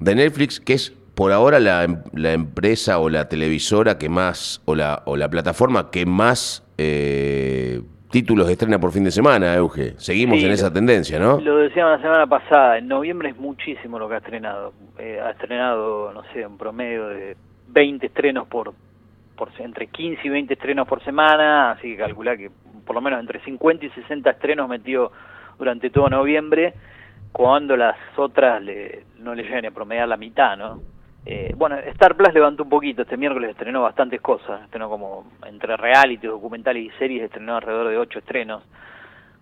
[0.00, 4.74] de Netflix, que es por ahora la, la, empresa o la televisora que más, o
[4.74, 9.94] la, o la plataforma que más eh, títulos estrena por fin de semana, Euge.
[9.98, 11.40] Seguimos en esa tendencia, ¿no?
[11.40, 14.72] Lo decíamos la semana pasada, en noviembre es muchísimo lo que ha estrenado.
[14.98, 17.36] Eh, ha estrenado, no sé, un promedio de
[17.68, 18.74] 20 estrenos por,
[19.36, 22.50] por entre 15 y 20 estrenos por semana, así que calcula que
[22.90, 25.12] por lo menos entre 50 y 60 estrenos metió
[25.56, 26.74] durante todo noviembre,
[27.30, 30.80] cuando las otras le, no le llegan a promediar la mitad, ¿no?
[31.24, 35.76] Eh, bueno, Star Plus levantó un poquito, este miércoles estrenó bastantes cosas, estrenó como entre
[35.76, 38.64] reality, documentales y series, estrenó alrededor de ocho estrenos,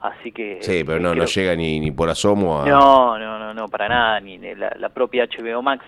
[0.00, 0.58] así que...
[0.60, 2.68] Sí, pero no, no llega ni, ni por asomo a...
[2.68, 5.86] No, no, no, no, para nada, ni la, la propia HBO Max,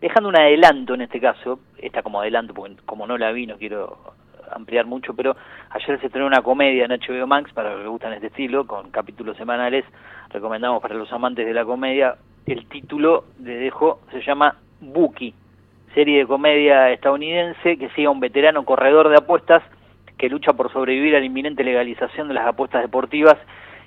[0.00, 3.58] dejando un adelanto en este caso, está como adelanto porque como no la vi no
[3.58, 4.16] quiero
[4.52, 5.36] ampliar mucho, pero
[5.70, 8.90] ayer se estrenó una comedia en HBO Max, para los que gustan este estilo, con
[8.90, 9.84] capítulos semanales,
[10.30, 15.34] recomendamos para los amantes de la comedia, el título, de dejo, se llama Buki,
[15.94, 19.62] serie de comedia estadounidense que sigue a un veterano corredor de apuestas
[20.18, 23.36] que lucha por sobrevivir a la inminente legalización de las apuestas deportivas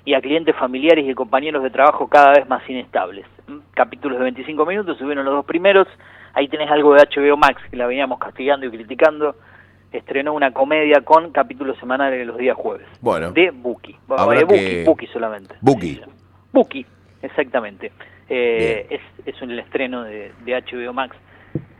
[0.04, 3.26] y a clientes familiares y compañeros de trabajo cada vez más inestables.
[3.46, 3.58] ¿Mm?
[3.74, 5.86] Capítulos de 25 minutos, subieron los dos primeros,
[6.34, 9.36] ahí tenés algo de HBO Max que la veníamos castigando y criticando,
[9.92, 12.86] estrenó una comedia con capítulos semanales los días jueves.
[13.00, 13.32] Bueno.
[13.32, 13.96] De Buki.
[14.08, 15.54] de Buki, Buki solamente.
[15.60, 16.00] Buki.
[16.52, 16.86] Buki,
[17.22, 17.92] exactamente.
[18.28, 21.16] Eh, es, es un, el estreno de, HBO Max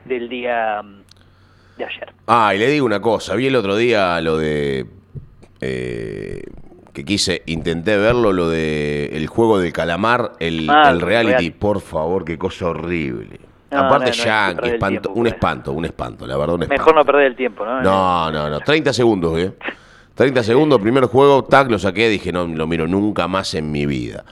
[0.04, 1.02] del día mm,
[1.78, 2.12] de ayer.
[2.26, 4.86] Ah, y le digo una cosa, vi el otro día lo de...
[5.60, 6.42] Eh,
[6.92, 12.24] que quise, intenté verlo, lo de el juego del calamar, el, ah, reality, por favor,
[12.24, 13.38] qué cosa horrible.
[13.70, 14.78] Aparte, Yankee,
[15.14, 16.82] un espanto, un espanto, la verdad, un espanto.
[16.82, 17.80] Mejor no perder el tiempo, ¿no?
[17.80, 19.52] No, no, no, 30 segundos, ¿eh?
[20.14, 23.86] 30 segundos, primer juego, tac, lo saqué, dije, no lo miro nunca más en mi
[23.86, 24.24] vida.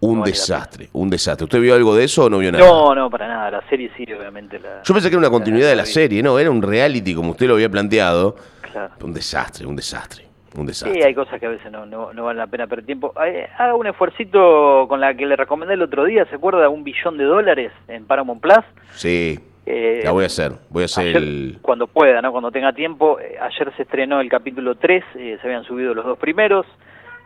[0.00, 1.44] Un desastre, un desastre.
[1.44, 2.64] ¿Usted vio algo de eso o no vio nada?
[2.64, 3.50] No, no, para nada.
[3.52, 4.58] La serie sí, obviamente.
[4.58, 7.30] La, Yo pensé que era una continuidad de la serie, no, era un reality como
[7.30, 8.34] usted lo había planteado.
[8.60, 8.94] Claro.
[9.00, 10.31] Un desastre, un desastre.
[10.56, 11.00] Un desastre.
[11.00, 13.14] Sí, hay cosas que a veces no, no, no valen la pena perder tiempo.
[13.58, 16.68] Haga un esfuercito con la que le recomendé el otro día, ¿se acuerda?
[16.68, 18.64] Un billón de dólares en Paramount Plus.
[18.92, 20.52] Sí, eh, la voy a hacer.
[20.70, 21.58] Voy a hacer el...
[21.62, 22.32] Cuando pueda, ¿no?
[22.32, 23.20] Cuando tenga tiempo.
[23.20, 26.66] Eh, ayer se estrenó el capítulo 3, eh, se habían subido los dos primeros.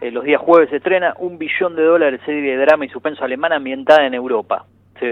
[0.00, 3.24] Eh, los días jueves se estrena un billón de dólares serie de drama y suspenso
[3.24, 4.66] alemana ambientada en Europa.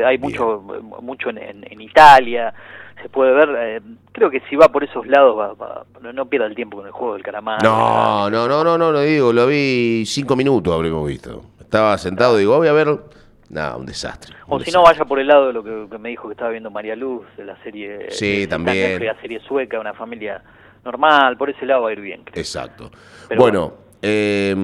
[0.04, 0.62] hay mucho
[1.00, 2.52] mucho en, Italia,
[3.02, 3.80] se puede ver, eh,
[4.12, 5.56] creo que si va por esos lados
[6.00, 7.62] no, pierda el tiempo con el juego del caramar.
[7.62, 11.42] No, no, no, no, no, lo digo, lo vi cinco minutos habremos visto.
[11.60, 12.88] Estaba sentado, digo, voy a ver,
[13.50, 14.34] nada, un desastre.
[14.46, 16.70] o si no, vaya por el lado de lo que, me dijo que estaba viendo
[16.70, 18.10] María Luz, de la serie...
[18.10, 19.04] Sí, también.
[19.04, 20.42] La serie sueca, una familia
[20.84, 22.22] normal, por ese lado va a ir bien.
[22.34, 22.90] Exacto.
[23.36, 24.54] bueno eh,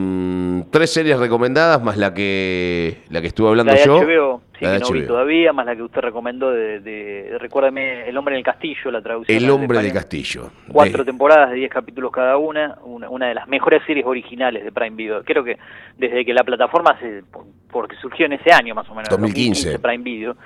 [0.71, 3.99] tres series recomendadas, más la que la que estuve hablando la de yo.
[3.99, 8.17] HBO, sí, que no vi todavía, más la que usted recomendó de, de, recuérdame, El
[8.17, 9.37] hombre en el castillo, la traducción.
[9.37, 10.51] El hombre del castillo.
[10.69, 14.97] Cuatro temporadas de diez capítulos cada una, una, de las mejores series originales de Prime
[14.97, 15.25] Video.
[15.25, 15.59] Creo que
[15.97, 17.25] desde que la plataforma se,
[17.71, 20.37] porque surgió en ese año más o menos, 2015, Prime Video.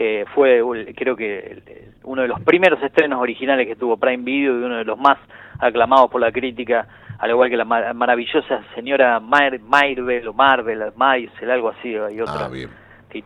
[0.00, 0.62] Eh, fue
[0.96, 4.84] creo que uno de los primeros estrenos originales que tuvo Prime Video y uno de
[4.84, 5.18] los más
[5.58, 6.86] aclamados por la crítica
[7.18, 12.46] al igual que la maravillosa señora Marvel o Marvel, Maisel, algo así, hay otra.
[12.46, 12.70] Ah, bien.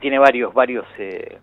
[0.00, 1.38] Tiene varios, varios, eh,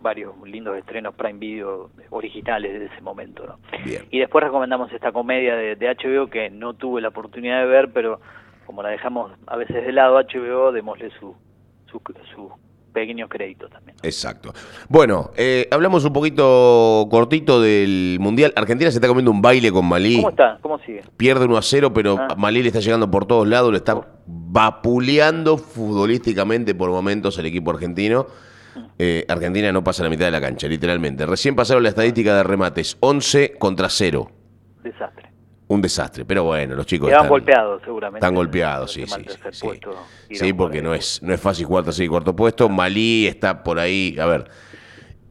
[0.00, 3.46] varios lindos estrenos Prime Video originales de ese momento.
[3.46, 3.58] ¿no?
[3.84, 4.04] Bien.
[4.10, 7.90] Y después recomendamos esta comedia de, de HBO que no tuve la oportunidad de ver,
[7.92, 8.20] pero
[8.66, 11.34] como la dejamos a veces de lado HBO, démosle su,
[11.90, 12.00] su,
[12.34, 12.50] su
[12.92, 13.96] pequeños créditos también.
[14.02, 14.52] Exacto.
[14.88, 18.52] Bueno, eh, hablamos un poquito cortito del Mundial.
[18.56, 20.16] Argentina se está comiendo un baile con Malí.
[20.16, 20.58] ¿Cómo está?
[20.60, 21.02] ¿Cómo sigue?
[21.16, 22.34] Pierde 1 a 0, pero Ah.
[22.36, 24.00] Malí le está llegando por todos lados, le está
[24.52, 28.26] vapuleando futbolísticamente por momentos el equipo argentino.
[28.98, 31.24] Eh, Argentina no pasa la mitad de la cancha, literalmente.
[31.24, 34.30] Recién pasaron la estadística de remates, 11 contra 0.
[34.82, 35.30] Desastre.
[35.68, 38.18] Un desastre, pero bueno, los chicos están, golpeados seguramente.
[38.18, 39.24] están golpeados, sí, sí.
[39.52, 39.66] sí.
[39.66, 39.94] puesto,
[40.28, 42.68] Sí, porque por no es, no es fácil jugar tercer y cuarto puesto.
[42.68, 44.16] Malí está por ahí.
[44.18, 44.50] A ver,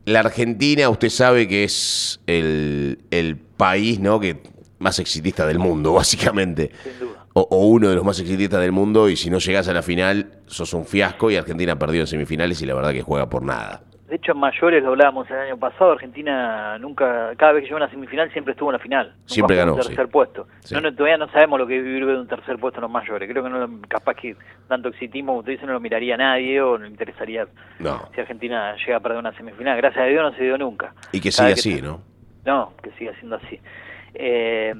[0.05, 4.17] la Argentina, usted sabe que es el, el país ¿no?
[4.21, 4.41] que
[4.77, 6.71] más exitista del mundo, básicamente.
[6.83, 7.08] Sin duda.
[7.39, 9.81] O, o uno de los más exitistas del mundo, y si no llegás a la
[9.81, 11.31] final, sos un fiasco.
[11.31, 13.81] Y Argentina perdió en semifinales y la verdad que juega por nada.
[14.09, 17.77] De hecho, en mayores lo hablábamos el año pasado, Argentina nunca, cada vez que llegó
[17.77, 19.07] a una semifinal siempre estuvo en la final.
[19.09, 20.11] Nunca Siempre fue un ganó, tercer sí.
[20.11, 20.47] puesto.
[20.61, 20.73] Sí.
[20.73, 22.91] No, no, todavía no sabemos lo que es vivir de un tercer puesto en los
[22.91, 23.29] mayores.
[23.29, 24.35] Creo que no, capaz que
[24.67, 27.47] tanto exitismo, como usted dice, no lo miraría nadie o no le interesaría
[27.77, 28.09] No.
[28.15, 29.77] si Argentina llega a perder una semifinal.
[29.77, 30.93] Gracias a Dios no se dio nunca.
[31.11, 32.01] Y que siga así, ¿no?
[32.45, 33.59] No, que siga siendo así.
[34.15, 34.73] Eh,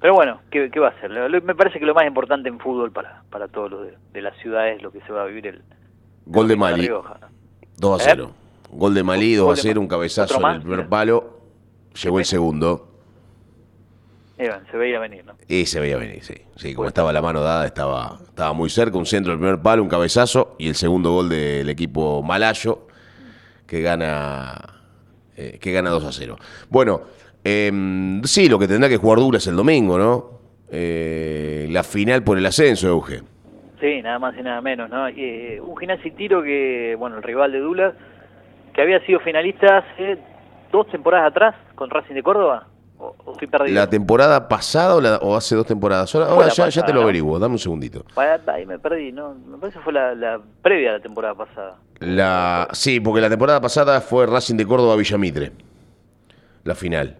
[0.00, 1.10] pero bueno, ¿qué, qué va a ser?
[1.42, 4.32] Me parece que lo más importante en fútbol para, para todos los de, de la
[4.34, 5.62] ciudad es lo que se va a vivir el
[6.26, 7.28] Gol de Malí, Rioja, ¿no?
[7.78, 8.12] 2 a ¿Eh?
[8.14, 8.30] 0.
[8.70, 9.84] Gol de Malí, 2 Gol a de 0, Malí.
[9.84, 11.38] un cabezazo ¿Otro en el primer palo.
[12.02, 12.84] Llegó el segundo.
[14.36, 15.34] Eh, bueno, se veía venir, ¿no?
[15.48, 16.34] Y se veía venir, sí.
[16.54, 18.96] Sí, como estaba la mano dada, estaba, estaba muy cerca.
[18.98, 22.86] Un centro del primer palo, un cabezazo y el segundo gol del equipo malayo
[23.66, 24.54] que gana,
[25.36, 26.36] eh, que gana 2 a 0.
[26.68, 27.00] Bueno,
[27.44, 30.38] em, sí, lo que tendrá que jugar dura es el domingo, ¿no?
[30.70, 33.22] Eh, la final por el ascenso, Euge.
[33.80, 35.06] Sí, nada más y nada menos, ¿no?
[35.08, 37.94] Eh, un gimnasio y tiro que, bueno, el rival de Dula,
[38.74, 40.18] que había sido finalista hace
[40.72, 42.66] dos temporadas atrás con Racing de Córdoba,
[42.98, 43.74] o, o estoy perdido.
[43.76, 46.12] ¿La temporada pasada o, la- o hace dos temporadas?
[46.14, 47.04] Ahora, ahora ya, ya te lo ¿no?
[47.04, 48.04] averiguo, dame un segundito.
[48.16, 49.34] Ahí- me perdí, ¿no?
[49.46, 51.76] Me parece que fue la, la previa a la temporada pasada.
[52.00, 55.52] La, sí, porque la temporada pasada fue Racing de Córdoba Villamitre.
[56.64, 57.16] La final.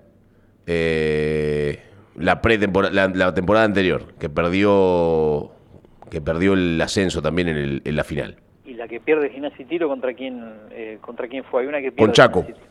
[0.70, 1.82] Eh,
[2.16, 5.50] la, pretemporada, la, la temporada anterior, que perdió
[6.10, 8.36] que perdió el ascenso también en, el- en la final.
[8.64, 11.62] Y la que pierde gimnasio y tiro, ¿contra quién, eh, contra quién fue?
[11.62, 12.42] Hay una que pierde Con Chaco.
[12.44, 12.66] Gimnasia.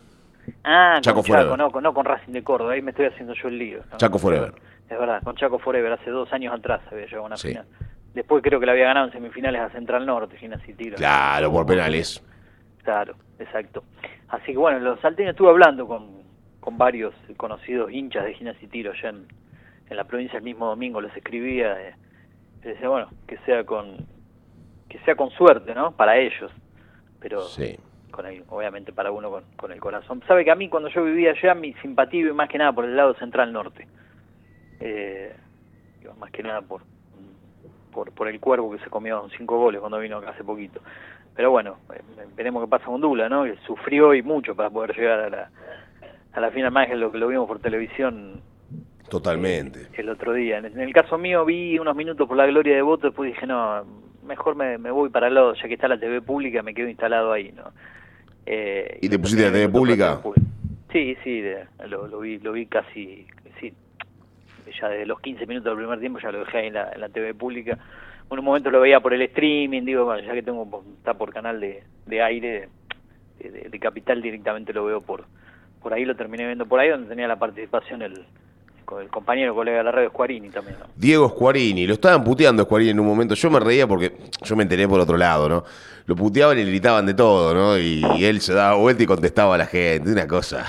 [0.64, 1.58] Ah, Chaco con Chaco, Forever.
[1.58, 3.80] no, con, no con Racing de Córdoba, ahí me estoy haciendo yo el lío.
[3.92, 3.98] ¿no?
[3.98, 4.54] Chaco Forever.
[4.90, 7.50] Es verdad, con Chaco Forever, hace dos años atrás había llegado a una Sí.
[7.50, 7.66] final.
[8.14, 10.96] Después creo que la había ganado en semifinales a Central Norte, gimnasia y tiro.
[10.98, 12.24] Claro, por penales.
[12.84, 13.84] Claro, exacto.
[14.30, 16.24] Así que bueno, los salteños estuve hablando con,
[16.68, 19.26] con varios conocidos hinchas de gimnasia y tiro allá en,
[19.90, 21.96] en la provincia el mismo domingo, les escribía, eh,
[22.62, 23.96] les decía, bueno, que sea con
[24.90, 25.94] que sea con suerte, ¿no?
[25.94, 26.52] Para ellos,
[27.22, 27.78] pero Sí.
[28.12, 30.22] con el- obviamente para uno con, con el corazón.
[30.28, 32.84] Sabe que a mí cuando yo vivía allá, mi simpatía iba más que nada por
[32.84, 33.88] el lado central norte.
[34.82, 35.34] Eh,
[36.02, 36.82] iba más que nada por,
[37.94, 40.82] por, por el cuervo que se comió cinco goles cuando vino acá hace poquito.
[41.34, 42.02] Pero bueno, eh,
[42.36, 43.46] veremos qué pasa con Dula, ¿no?
[43.46, 45.50] Que sufrió y mucho para poder llegar a la,
[46.38, 48.42] a la final más que lo que lo vimos por televisión
[49.10, 49.88] Totalmente.
[49.94, 50.60] el otro día.
[50.60, 53.84] En el caso mío vi unos minutos por la gloria de voto, después dije, no,
[54.24, 56.90] mejor me, me voy para el lado, ya que está la TV pública, me quedo
[56.90, 57.64] instalado ahí, ¿no?
[58.46, 60.22] Eh, ¿Y te pusiste la TV pública?
[60.92, 63.26] Sí, sí, de- lo, lo vi lo vi casi,
[63.60, 63.74] sí,
[64.80, 67.02] ya desde los 15 minutos del primer tiempo ya lo dejé ahí en la, en
[67.02, 67.80] la TV pública.
[68.30, 71.34] En un momento lo veía por el streaming, digo, bueno, ya que tengo está por
[71.34, 72.70] canal de, de aire,
[73.40, 75.26] de, de- de Capital directamente lo veo por
[75.82, 78.26] por ahí, lo terminé viendo por ahí, donde tenía la participación el,
[79.00, 80.86] el compañero, colega de la radio, Squarini también, ¿no?
[80.96, 83.36] Diego Squarini, lo estaban puteando Squarini en un momento.
[83.36, 84.14] Yo me reía porque
[84.44, 85.64] yo me enteré por otro lado, ¿no?
[86.06, 87.78] Lo puteaban y le gritaban de todo, ¿no?
[87.78, 90.12] Y, y él se daba vuelta y contestaba a la gente.
[90.12, 90.66] Una cosa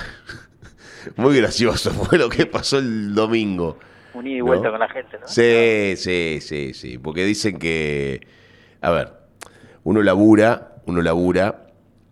[1.17, 3.79] muy gracioso fue lo que pasó el domingo.
[4.15, 4.47] Un ida y ¿No?
[4.47, 5.29] vuelta con la gente, ¿no?
[5.29, 6.99] Sí, sí, sí, sí.
[6.99, 8.27] Porque dicen que,
[8.81, 9.13] a ver,
[9.85, 11.68] uno labura, uno labura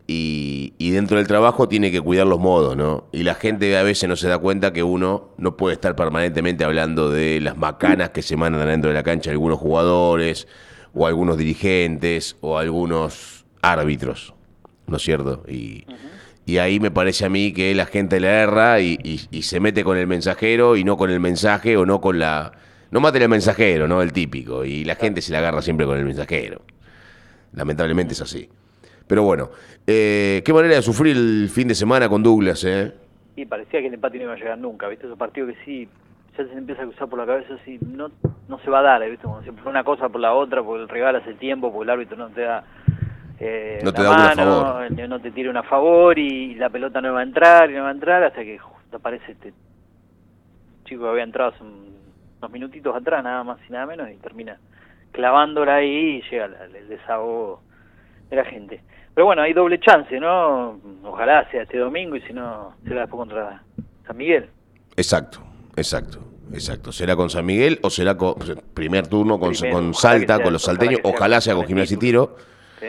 [0.09, 3.07] y, dentro del trabajo tiene que cuidar los modos, ¿no?
[3.12, 6.64] Y la gente a veces no se da cuenta que uno no puede estar permanentemente
[6.64, 10.47] hablando de las macanas que se mandan dentro de la cancha algunos jugadores
[10.95, 14.33] o algunos dirigentes o algunos árbitros,
[14.87, 15.45] ¿no es cierto?
[15.49, 15.85] Y,
[16.59, 19.99] ahí me parece a mí que la gente le erra y, y- se mete con
[19.99, 22.53] el mensajero y no con el mensaje o no con la...
[22.92, 24.01] No mate al mensajero, ¿no?
[24.01, 24.64] El típico.
[24.64, 26.62] Y la gente se la agarra siempre con el mensajero.
[27.53, 28.49] Lamentablemente es así.
[29.07, 29.51] Pero bueno,
[29.87, 32.92] eh, qué manera de sufrir el fin de semana con Douglas, ¿eh?
[33.37, 35.07] Y parecía que el empate no iba a llegar nunca, ¿viste?
[35.07, 35.88] Esos partidos que sí,
[36.37, 38.11] ya se empieza a cruzar por la cabeza, así, no,
[38.49, 39.25] no se va a dar, ¿viste?
[39.25, 41.90] Como si por una cosa por la otra, porque el rival hace tiempo, porque el
[41.90, 42.64] árbitro no te da
[43.38, 44.99] eh, No te una da una a mano, favor.
[45.01, 47.75] eh, no te tira una a favor y la pelota no va a entrar y
[47.75, 49.53] no va a entrar hasta que justo aparece este
[50.87, 51.95] chico que había entrado hace un-
[52.38, 54.59] unos minutitos atrás, nada más y nada menos, y termina
[55.12, 57.61] clavándola ahí y llega el desahogo
[58.30, 58.80] de la gente.
[59.14, 60.78] Pero bueno, hay doble chance, ¿no?
[61.04, 63.62] Ojalá sea este domingo y si no, será después contra
[64.06, 64.48] San Miguel.
[64.96, 65.40] Exacto,
[65.76, 66.18] exacto,
[66.52, 66.92] exacto.
[66.92, 68.34] ¿Será con San Miguel o será con
[68.74, 71.00] primer turno con, Primero, con Salta, sea- con los salteños?
[71.02, 71.98] sea Ojalá sea con Gimnasia y.
[71.98, 72.36] Tiro.
[72.80, 72.86] ¿sí?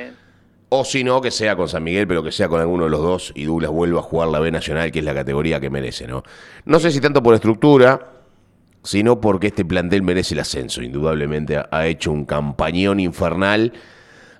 [0.70, 3.02] O si no, que sea con San Miguel, pero que sea con alguno de los
[3.02, 6.08] dos y Douglas vuelva a jugar la B Nacional, que es la categoría que merece,
[6.08, 6.24] ¿no?
[6.66, 8.02] No sé si tanto por estructura,
[8.84, 10.82] sino porque este plantel merece el ascenso.
[10.82, 13.72] Indudablemente ha, ha hecho un campañón infernal,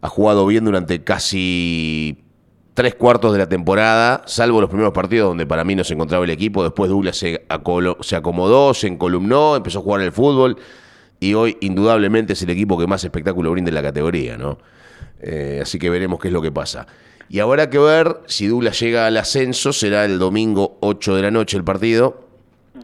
[0.08, 2.24] ha jugado bien durante casi
[2.74, 6.24] tres cuartos de la temporada, salvo los primeros partidos donde para mí no se encontraba
[6.24, 6.64] el equipo.
[6.64, 10.58] Después Douglas se, acomodó, se encolumnó, empezó a jugar el fútbol
[11.20, 14.60] y hoy indudablemente es el equipo que más espectáculo brinda en la categoría, ¿no?
[15.20, 16.88] Eh, así que veremos qué es lo que pasa.
[17.30, 21.32] Y habrá que ver si Douglas llega al ascenso, será el domingo 8 de la
[21.32, 22.27] noche el partido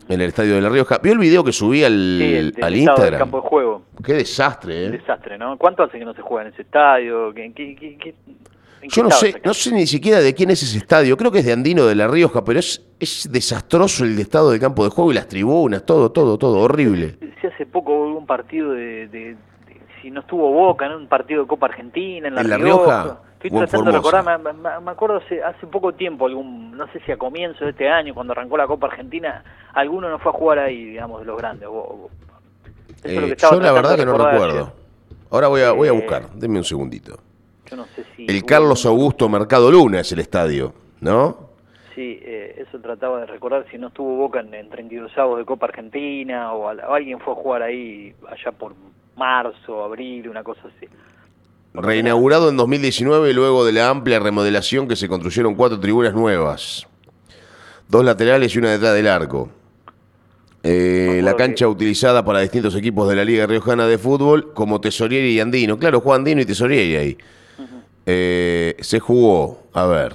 [0.10, 1.00] en el Estadio de La Rioja.
[1.02, 3.20] ¿Vio el video que subí al, Sí, el, al del Instagram?
[3.20, 3.82] campo de juego.
[4.04, 4.90] Qué desastre, ¿eh?
[4.92, 5.58] desastre, ¿no?
[5.58, 7.34] ¿Cuánto hace que no se juega en ese estadio?
[7.34, 8.14] ¿Qué,
[8.84, 11.16] Yo no sé, no sé ni siquiera de quién es ese estadio.
[11.18, 14.60] Creo que es de Andino de La Rioja, pero es, es desastroso el estado del
[14.60, 17.16] campo de juego y las tribunas, todo, todo, todo, horrible.
[17.40, 19.38] Si hace poco hubo un partido de, de- de-
[20.02, 20.98] si no estuvo Boca, ¿no?
[20.98, 23.22] Un partido de Copa Argentina en La, ¿En La Rioja?
[23.44, 27.00] Estoy tratando de recordar, me, me- me acuerdo hace, hace poco tiempo, algún no sé
[27.02, 30.36] si a comienzo de este año, cuando arrancó la Copa Argentina, alguno no fue a
[30.36, 31.68] jugar ahí, digamos, de los grandes.
[31.68, 32.10] o- o-
[33.04, 34.74] eso es lo Eh, que yo la verdad que no recuerdo.
[35.30, 37.18] Ahora voy a, voy a Eh, buscar, denme un segundito.
[37.70, 41.50] Yo no sé si El Carlos Augusto Mercado Luna es el estadio, ¿no?
[41.96, 45.46] Sí, eh, eso trataba de recordar si no estuvo Boca en, en 32 avos de
[45.46, 48.74] Copa Argentina o alguien fue a jugar ahí allá por
[49.16, 50.88] marzo, abril, una cosa así.
[51.74, 56.86] Reinaugurado en 2019 luego de la amplia remodelación que se construyeron cuatro tribunas nuevas.
[57.88, 59.50] Dos laterales y una detrás del arco.
[60.62, 64.80] Eh, la cancha que- utilizada para distintos equipos de la Liga Riojana de Fútbol como
[64.80, 65.78] Tesorieri y Andino.
[65.78, 67.18] Claro, juega Andino y Tesorieri ahí.
[68.06, 70.14] Eh, se jugó, a ver,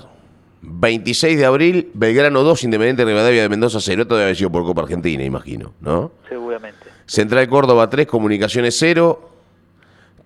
[0.63, 4.03] 26 de abril, Belgrano 2, Independiente Rivadavia de Mendoza 0.
[4.03, 6.13] Esto debe haber sido por Copa Argentina, imagino, ¿no?
[6.29, 6.79] Seguramente.
[7.07, 9.31] Central Córdoba 3, Comunicaciones 0,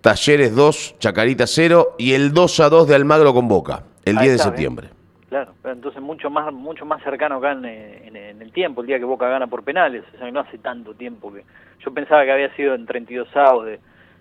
[0.02, 4.24] Talleres 2, Chacarita 0 y el 2 a 2 de Almagro con Boca, el Ahí
[4.24, 4.88] 10 de está, septiembre.
[5.28, 8.88] Claro, pero entonces mucho más mucho más cercano acá en, en- en el tiempo, el
[8.88, 11.44] día que Boca gana por penales, o sea, no hace tanto tiempo que
[11.84, 13.78] yo pensaba que había sido en 32 avos de,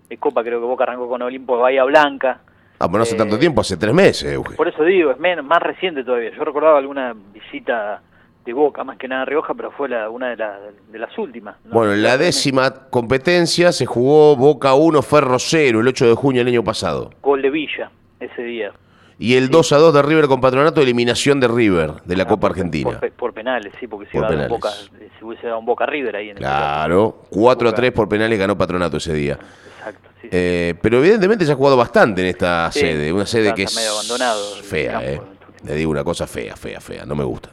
[0.07, 2.41] de Copa, creo que Boca arrancó con Olimpo de Bahía Blanca.
[2.79, 4.55] Ah, pero no hace Eh, tanto tiempo, hace tres meses, Euge.
[4.55, 6.31] Por eso digo, es menos, más reciente todavía.
[6.35, 8.01] Yo recordaba alguna visita
[8.45, 10.57] de Boca, más que nada Rioja, pero fue la, una de, la-
[10.91, 11.55] de las últimas.
[11.65, 11.73] ¿no?
[11.75, 16.39] Bueno, en la décima competencia se jugó Boca 1, Ferro 0, el 8 de junio
[16.43, 17.11] del año pasado.
[17.21, 18.71] Gol de Villa ese día.
[19.19, 22.27] Y el 2 a 2 de River con Patronato, eliminación de River de la Ah,
[22.27, 22.89] Copa Argentina.
[22.89, 24.47] Por, pe- por penales, sí, porque si Por iba.
[24.47, 28.09] Boca, si hubiese dado un Boca River ahí en ese Claro, 4 a 3 por
[28.09, 29.37] penales ganó Patronato ese día.
[29.77, 30.21] Exacto, sí.
[30.23, 30.29] sí.
[30.31, 33.75] Eh, pero evidentemente se ha jugado bastante en esta Sí, sede, una sede que es
[33.75, 35.21] medio abandonado el fea, eh.
[35.65, 37.51] Le digo una cosa fea, fea, fea, no me gusta.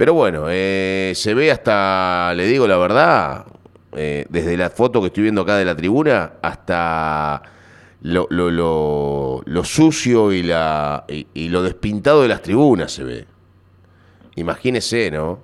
[0.00, 3.44] Pero bueno, eh, se ve hasta, le digo la verdad,
[3.94, 7.42] eh, desde la foto que estoy viendo acá de la tribuna hasta
[8.00, 13.04] lo, lo, lo- lo sucio y, la, y, y lo despintado de las tribunas se
[13.04, 13.26] ve.
[14.36, 15.40] Imagínese, ¿no?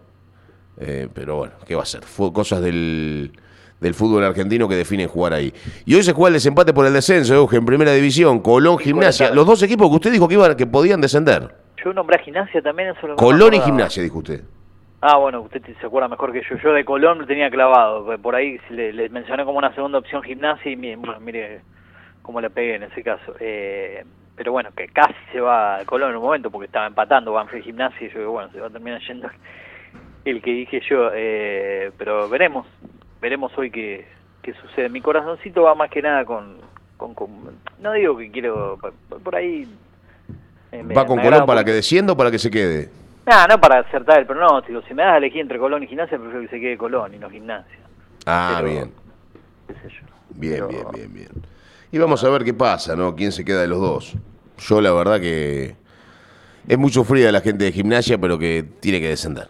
[0.79, 2.03] Eh, pero bueno, ¿qué va a ser?
[2.05, 3.33] Fue cosas del,
[3.79, 5.53] del fútbol argentino que definen jugar ahí.
[5.85, 9.35] Y hoy se juega el desempate por el descenso, Euge, en primera división, Colón, Gimnasia.
[9.35, 11.66] Los dos equipos que usted dijo que, iban, que podían descender.
[11.85, 12.91] Yo nombré a Gimnasia también.
[12.91, 13.61] Eso es lo Colón y.
[13.61, 14.43] Gimnasia, dijo usted.
[15.01, 16.57] Ah, bueno, usted se acuerda mejor que yo.
[16.57, 18.17] Yo de Colón lo tenía clavado.
[18.19, 21.61] Por ahí le, le mencioné como una segunda opción Gimnasia y mire, bueno, mire
[22.23, 23.35] cómo le pegué en ese caso.
[23.39, 27.33] Eh, pero bueno, que casi se va a Colón en un momento porque estaba empatando
[27.33, 29.29] Banfield Gimnasia y yo digo, bueno, se va a terminar yendo
[30.25, 31.11] el que dije yo.
[31.15, 32.67] Eh, pero veremos,
[33.21, 34.07] veremos hoy qué,
[34.43, 34.89] qué sucede.
[34.89, 36.57] Mi corazoncito va más que nada con...
[36.97, 38.79] con, con- no digo que quiero...
[39.23, 39.69] Por ahí...
[40.73, 42.91] eh, ¿Va con Colón para que descienda o para que se quede?
[43.27, 44.83] no, no para acertar el pronóstico.
[44.87, 47.19] Si me das a elegir entre Colón y Gimnasia, prefiero que se quede Colón y
[47.19, 47.79] no Gimnasia.
[48.27, 48.93] Ah, Pero- bien.
[49.69, 50.07] qué sé yo.
[50.31, 51.29] Bien, Pero- bien, bien, bien.
[51.93, 53.15] Y vamos a ver qué pasa, ¿no?
[53.17, 54.15] ¿Quién se queda de los dos?
[54.59, 55.77] Yo la verdad que
[56.69, 59.49] es muy sufrida la gente de gimnasia, pero que tiene que descender.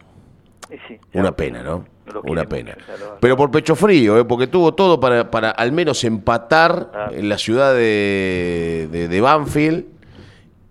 [0.87, 1.85] Sí, Una pena, ¿no?
[2.23, 2.75] Una pena.
[2.75, 4.25] mucho, Pero por pecho frío, ¿eh?
[4.25, 7.09] porque tuvo todo para, para al menos empatar Ah.
[7.11, 9.85] en la ciudad de, de, de Banfield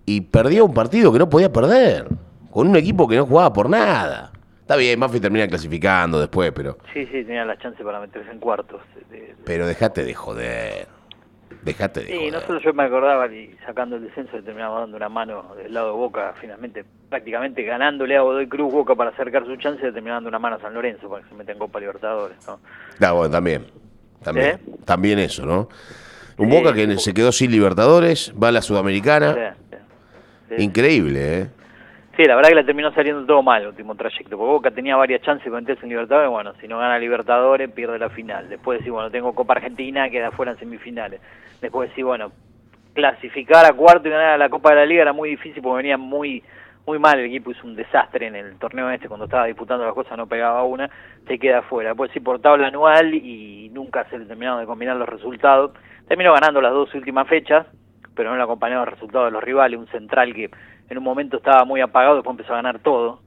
[0.07, 2.07] y perdió un partido que no podía perder,
[2.51, 4.31] con un equipo que no jugaba por nada.
[4.61, 8.39] Está bien, Banfield termina clasificando después, pero, Sí, sí, tenía la chance para meterse en
[8.41, 8.81] cuartos.
[9.11, 10.89] de- de- pero dejate de joder.
[11.63, 12.33] Dejate de Sí, joder.
[12.33, 15.89] nosotros yo me acordaba y sacando el descenso le terminamos dando una mano del lado
[15.89, 20.15] de Boca, finalmente prácticamente ganándole a Godoy Cruz Boca para acercar su chance, le terminó
[20.15, 22.59] dando una mano a San Lorenzo para que se meta en Copa Libertadores, ¿no?
[23.01, 23.67] Ah, bueno, también.
[24.23, 24.59] También, ¿Eh?
[24.85, 25.69] también eso, ¿no?
[26.39, 29.35] Un Sí, Boca que se quedó sin Libertadores, va a la Sudamericana.
[29.35, 29.66] Sí,
[30.49, 30.63] sí.
[30.63, 31.47] Increíble, ¿eh?
[32.17, 34.97] Sí, la verdad que le terminó saliendo todo mal el último trayecto, porque Boca tenía
[34.97, 38.49] varias chances de meterse en Libertadores, bueno, si no gana Libertadores pierde la final.
[38.49, 41.21] Después decir, bueno, tengo Copa Argentina, queda fuera en semifinales.
[41.61, 42.33] Después decir, bueno,
[42.95, 45.77] clasificar a cuarto y ganar a la Copa de la Liga era muy difícil porque
[45.77, 46.43] venía muy
[46.87, 49.93] muy mal, el equipo hizo un desastre en el torneo este, cuando estaba disputando las
[49.93, 50.89] cosas no pegaba una,
[51.27, 51.91] se queda fuera.
[51.91, 55.73] Después sí por tabla anual y nunca se le terminaron de combinar los resultados.
[56.07, 57.67] Terminó ganando las dos últimas fechas,
[58.17, 60.51] pero no le acompañaron los resultados de los rivales, un central que
[60.89, 63.21] en un momento estaba muy apagado, después empezó a ganar todo,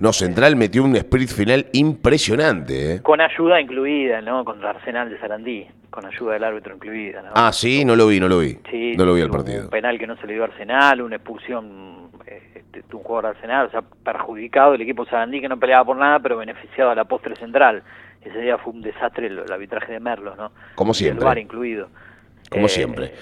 [0.00, 3.02] No, Central metió un sprint final impresionante, ¿eh?
[3.02, 4.44] con ayuda incluida, ¿no?
[4.44, 7.30] Contra Arsenal de Sarandí, con ayuda del árbitro incluida, ¿no?
[7.34, 8.58] Ah, sí, no lo vi, no lo vi.
[8.70, 9.64] Sí, no lo vi al partido.
[9.64, 13.32] Un penal que no se le dio a Arsenal, una expulsión eh, de un jugador
[13.32, 16.90] de Arsenal, o sea, perjudicado el equipo Sarandí que no peleaba por nada, pero beneficiado
[16.90, 17.82] a la postre central.
[18.22, 20.52] Ese día fue un desastre el, el arbitraje de Merlos, ¿no?
[20.74, 21.20] Como siempre.
[21.20, 21.88] El VAR incluido.
[22.52, 23.12] Como Eh, siempre.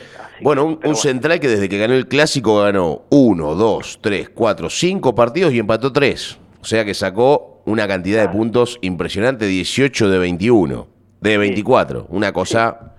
[0.43, 5.15] Bueno, un, Central que desde que ganó el clásico ganó uno, dos, tres, cuatro, cinco
[5.15, 6.39] partidos y empató tres.
[6.61, 10.87] O sea que sacó una cantidad de puntos impresionante, 18 de 21,
[11.21, 12.07] de 24.
[12.09, 12.95] Una cosa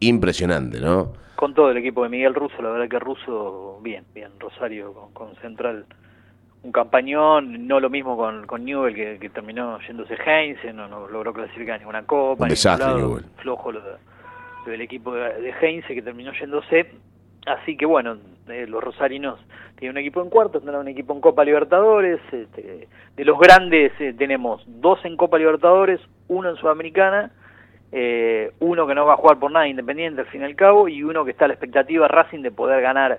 [0.00, 1.12] impresionante, ¿no?
[1.38, 5.12] con todo el equipo de Miguel Russo, la verdad que Russo, bien, bien, Rosario con,
[5.12, 5.86] con Central,
[6.64, 11.06] un campañón, no lo mismo con, con Newell que, que terminó yéndose Heinze, no, no
[11.06, 13.24] logró clasificar ninguna copa, Un desastre, Newell.
[13.36, 13.80] flojo lo,
[14.68, 16.90] lo del equipo de, Heinze que terminó yéndose,
[17.46, 19.40] así que bueno, eh, los rosarinos
[19.78, 23.92] tienen un equipo en cuartos, tendrán un equipo en Copa Libertadores, este, de los grandes
[24.00, 27.30] eh, tenemos dos en Copa Libertadores, uno en Sudamericana,
[27.92, 30.88] eh, uno que no va a jugar por nada Independiente al fin y al cabo
[30.88, 33.18] y uno que está a la expectativa Racing de poder ganar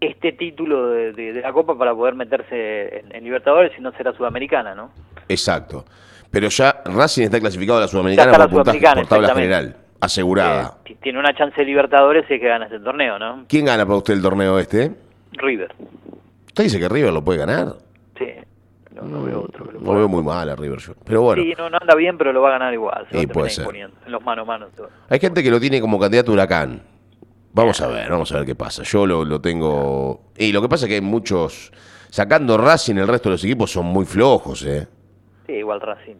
[0.00, 3.90] este título de, de- de la Copa para poder meterse en, en Libertadores y no
[3.92, 4.90] será Sudamericana, ¿no?
[5.28, 5.84] Exacto.
[6.30, 10.78] Pero ya Racing está clasificado a la Sudamericana la Sudamericana, por tabla general, asegurada.
[10.84, 13.44] Eh, tiene una chance de Libertadores si es que gana este torneo, ¿no?
[13.48, 14.92] ¿Quién gana para usted el torneo este?
[15.32, 15.74] River.
[16.48, 17.74] ¿Usted dice que River lo puede ganar?
[18.18, 18.26] Sí,
[18.94, 19.98] no, no veo otro que lo Lo pueda.
[19.98, 20.94] veo muy mal a River yo.
[21.04, 23.06] Pero bueno, Sí, no, no anda bien, pero lo va a ganar igual.
[23.10, 23.66] Se a puede ser.
[23.76, 24.66] en los mano a mano.
[24.76, 24.88] todo.
[25.08, 26.82] hay gente que lo tiene como candidato a huracán.
[27.52, 28.82] Vamos a ver, vamos a ver qué pasa.
[28.84, 30.30] Yo lo, lo tengo...
[30.36, 31.72] Y lo que pasa es que hay muchos...
[32.10, 34.86] Sacando Racing, el resto de los equipos son muy flojos, ¿eh?
[35.46, 36.14] Sí, igual Racing.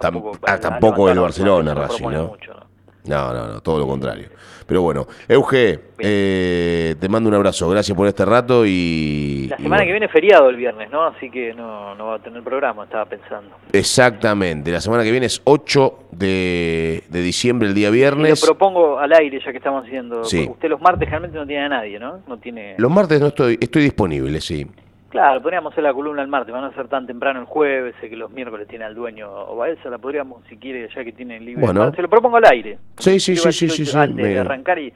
[0.00, 2.28] Tam- ah, tampoco el Barcelona, no Racing, ¿no?
[2.28, 2.66] mucho, ¿no?
[3.04, 4.28] No, no, no, todo lo contrario.
[4.64, 7.68] Pero bueno, Euge, eh, te mando un abrazo.
[7.68, 9.48] Gracias por este rato y...
[9.50, 9.84] La y semana bueno.
[9.84, 11.04] que viene es feriado el viernes, ¿no?
[11.04, 13.56] Así que no, no va a tener programa, estaba pensando.
[13.72, 14.70] Exactamente.
[14.70, 18.44] La semana que viene es 8 de, de diciembre, el día Y lo viernes.
[18.44, 20.22] propongo al aire, ya que estamos haciendo.
[20.24, 20.46] Sí.
[20.48, 22.20] Usted los martes generalmente no tiene a nadie, ¿no?
[22.28, 22.76] No tiene.
[22.78, 24.64] Los martes no estoy, estoy disponible, sí.
[25.12, 28.08] Claro, podríamos hacer la columna el martes, van a ser tan temprano el jueves, sé
[28.08, 31.38] que los miércoles tiene al dueño o Baeza, la podríamos, si quiere, ya que tiene
[31.38, 31.62] libre.
[31.62, 31.92] Bueno.
[31.94, 32.78] Se lo propongo al aire.
[32.96, 34.90] Sí, sí, sí, sí, sí, Antes me- de arrancar y.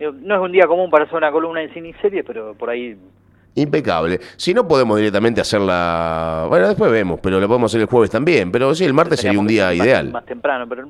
[0.00, 2.54] digo, no es un día común para hacer una columna de cine y series, pero
[2.54, 2.96] por ahí.
[3.56, 4.20] Impecable.
[4.36, 8.50] Si no podemos directamente hacerla, bueno, después vemos, pero lo podemos hacer el jueves también.
[8.50, 10.10] Pero sí, el martes sería un día más- ideal.
[10.12, 10.88] Más, temprano, pero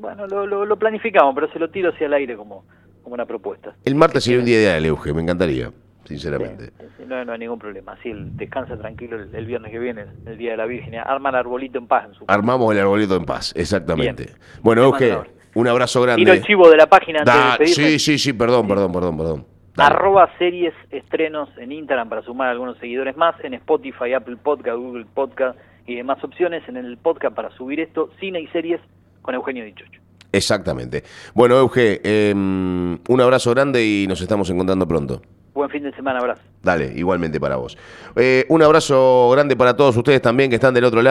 [0.00, 2.64] bueno, lo, lo, lo planificamos, pero se lo tiro hacia el aire como,
[3.02, 3.74] como una propuesta.
[3.84, 5.70] El martes sería un día ideal, Euge, me encantaría,
[6.10, 6.66] sinceramente.
[6.78, 7.96] Sí, sí, no, no hay ningún problema.
[8.04, 10.94] El, descansa tranquilo el, el viernes que viene, el día de la Virgen.
[10.96, 12.24] Arma el arbolito en paz en su.
[12.28, 14.30] Armamos el arbolito en paz, exactamente.
[14.62, 15.16] Bueno, Euge,
[15.54, 16.02] un abrazo.
[16.02, 16.20] grande.
[16.22, 17.90] Tiro el chivo de la página antes Da- de despedirme.
[17.92, 19.46] sí, sí, sí, perdón, perdón, perdón, perdón.
[19.76, 19.94] Dale.
[19.94, 25.06] Arroba series estrenos en Instagram para sumar algunos seguidores más, en Spotify, Apple Podcast, Google
[25.14, 28.80] Podcast y demás opciones en el podcast para subir esto, cine y series
[29.22, 30.00] con Eugenio Dichocho.
[30.32, 31.02] Exactamente.
[31.34, 35.22] Bueno, Euge, eh, un abrazo grande y nos estamos encontrando pronto.
[35.52, 36.42] Buen fin de semana, abrazo.
[36.62, 37.76] Dale, igualmente para vos.
[38.16, 41.08] Eh, un abrazo grande para todos ustedes también que están del otro lado.